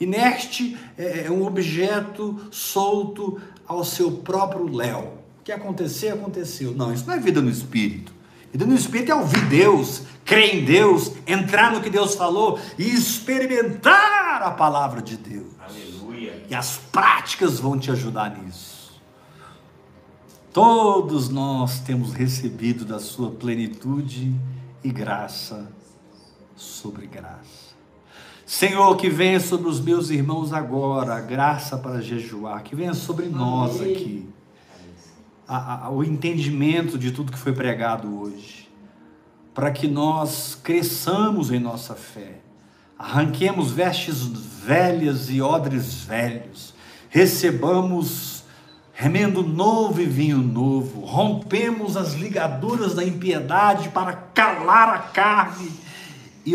[0.00, 5.18] Inerte é é um objeto solto ao seu próprio léu.
[5.40, 6.74] O que acontecer, aconteceu.
[6.74, 8.12] Não, isso não é vida no espírito.
[8.50, 12.94] Vida no espírito é ouvir Deus, crer em Deus, entrar no que Deus falou e
[12.94, 15.55] experimentar a palavra de Deus.
[15.68, 16.44] Aleluia.
[16.48, 19.00] E as práticas vão te ajudar nisso.
[20.52, 24.34] Todos nós temos recebido da sua plenitude
[24.82, 25.70] e graça
[26.54, 27.66] sobre graça.
[28.46, 33.26] Senhor, que venha sobre os meus irmãos agora a graça para jejuar, que venha sobre
[33.26, 34.26] nós aqui
[35.48, 38.68] a- a- o entendimento de tudo que foi pregado hoje,
[39.52, 42.40] para que nós cresçamos em nossa fé,
[42.98, 46.74] arranquemos vestes velhas e odres velhos,
[47.08, 48.36] recebamos
[48.92, 55.70] remendo novo e vinho novo, rompemos as ligaduras da impiedade para calar a carne.
[56.44, 56.52] E,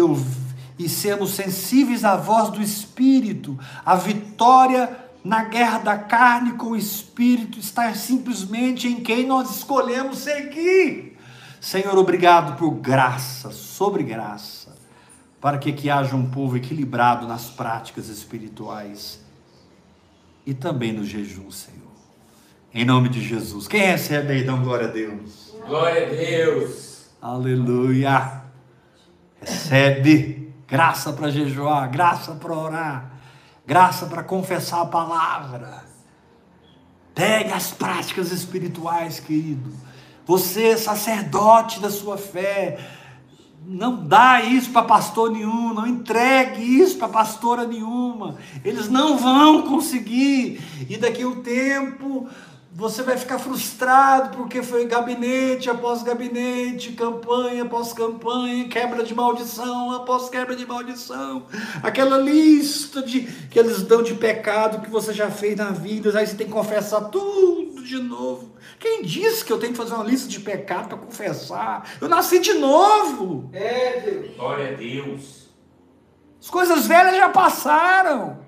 [0.80, 6.76] e sermos sensíveis à voz do Espírito, a vitória na guerra da carne com o
[6.76, 11.18] Espírito está simplesmente em quem nós escolhemos seguir.
[11.60, 14.61] Senhor, obrigado por graça, sobre graça,
[15.42, 19.20] para que aqui haja um povo equilibrado nas práticas espirituais
[20.46, 21.82] e também no jejum, Senhor.
[22.72, 23.68] Em nome de Jesus.
[23.68, 25.54] Quem recebe aí, dão glória a Deus.
[25.68, 27.10] Glória a Deus.
[27.20, 28.44] Aleluia.
[29.42, 33.12] Recebe graça para jejuar, graça para orar,
[33.66, 35.84] graça para confessar a palavra.
[37.16, 39.74] Pegue as práticas espirituais, querido.
[40.26, 42.78] Você, sacerdote da sua fé,
[43.64, 48.36] não dá isso para pastor nenhum, não entregue isso para pastora nenhuma.
[48.66, 50.60] Eles não vão conseguir.
[50.90, 52.28] E daqui a um tempo
[52.74, 59.92] Você vai ficar frustrado porque foi gabinete após gabinete, campanha após campanha, quebra de maldição
[59.92, 61.48] após quebra de maldição.
[61.84, 66.26] Aquela lista de que eles dão de pecado que você já fez na vida, aí
[66.26, 68.56] você tem que confessar tudo de novo.
[68.80, 71.90] Quem disse que eu tenho que fazer uma lista de pecado para confessar?
[72.00, 73.50] Eu nasci de novo.
[73.52, 74.38] É, Deus.
[74.38, 75.50] Glória a Deus.
[76.40, 78.40] As coisas velhas já passaram.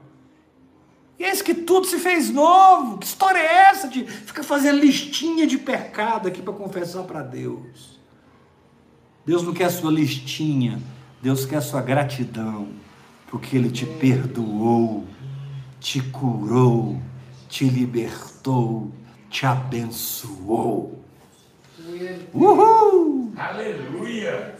[1.19, 2.97] E eis que tudo se fez novo.
[2.97, 7.99] Que história é essa de ficar fazendo listinha de pecado aqui para confessar para Deus?
[9.25, 10.81] Deus não quer sua listinha,
[11.21, 12.67] Deus quer sua gratidão,
[13.27, 15.05] porque Ele te perdoou,
[15.79, 17.01] te curou,
[17.47, 18.91] te libertou,
[19.29, 20.99] te abençoou.
[22.33, 23.31] Uhul!
[23.37, 24.55] Aleluia.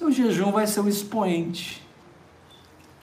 [0.00, 1.82] O jejum vai ser um expoente.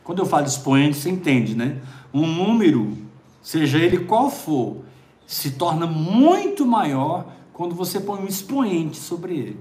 [0.06, 1.82] Quando eu falo expoente, você entende, né?
[2.14, 2.96] Um número,
[3.42, 4.84] seja ele qual for,
[5.26, 9.60] se torna muito maior quando você põe um expoente sobre ele.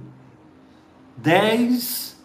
[1.17, 2.21] 10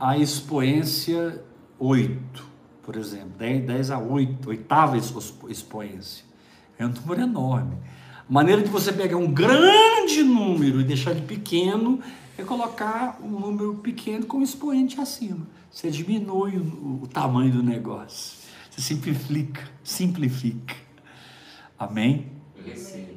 [0.00, 1.40] a expoência
[1.78, 2.44] 8,
[2.82, 3.30] por exemplo.
[3.38, 6.24] 10, 10 a 8, oitava expoência.
[6.76, 7.76] É um número enorme.
[8.28, 12.00] A maneira de você pegar um grande número e deixar ele pequeno
[12.38, 15.46] é colocar um número pequeno com um expoente acima.
[15.70, 18.38] Você diminui o, o tamanho do negócio.
[18.70, 20.74] Você simplifica, simplifica.
[21.78, 22.26] Amém?
[22.64, 23.16] Recebo.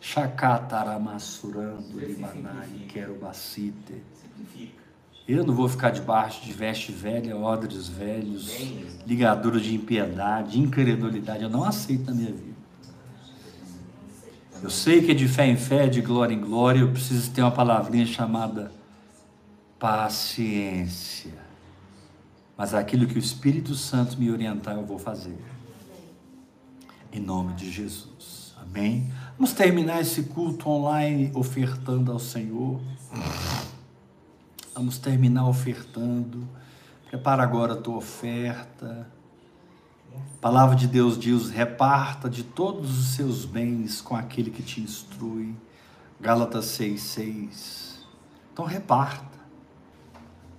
[0.00, 4.02] Chacataramassurando, limanai, querubacite.
[4.14, 4.86] Simplifica.
[5.26, 8.48] Eu não vou ficar debaixo de veste velha, odres velhos,
[9.04, 11.42] ligadura de impiedade, incredulidade.
[11.42, 12.45] Eu não aceito na minha vida.
[14.62, 17.42] Eu sei que é de fé em fé, de glória em glória, eu preciso ter
[17.42, 18.72] uma palavrinha chamada
[19.78, 21.34] paciência.
[22.56, 25.36] Mas aquilo que o Espírito Santo me orientar, eu vou fazer.
[27.12, 28.54] Em nome de Jesus.
[28.60, 29.12] Amém?
[29.38, 32.80] Vamos terminar esse culto online ofertando ao Senhor.
[34.74, 36.48] Vamos terminar ofertando.
[37.08, 39.06] Prepara agora a tua oferta.
[40.36, 44.80] A palavra de Deus diz: reparta de todos os seus bens com aquele que te
[44.80, 45.54] instrui.
[46.20, 47.96] Gálatas 6,6.
[48.52, 49.36] Então reparta.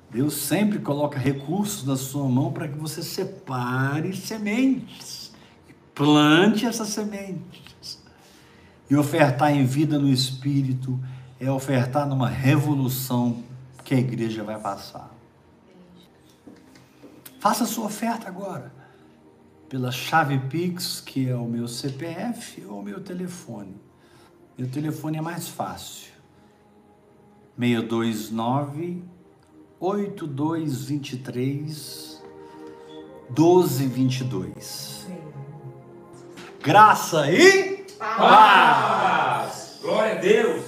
[0.10, 5.34] Deus sempre coloca recursos na sua mão para que você separe sementes.
[5.93, 8.01] Plante essas sementes.
[8.89, 10.97] E ofertar em vida no Espírito
[11.39, 13.43] é ofertar numa revolução
[13.84, 15.12] que a igreja vai passar.
[17.39, 18.76] Faça a sua oferta agora.
[19.70, 23.76] Pela chave Pix, que é o meu CPF ou o meu telefone.
[24.57, 26.11] Meu telefone é mais fácil.
[27.59, 29.03] 629
[29.80, 32.24] 8223
[33.30, 35.07] 1222.
[36.61, 39.80] Graça e Paz.
[39.82, 40.68] Glória a Deus.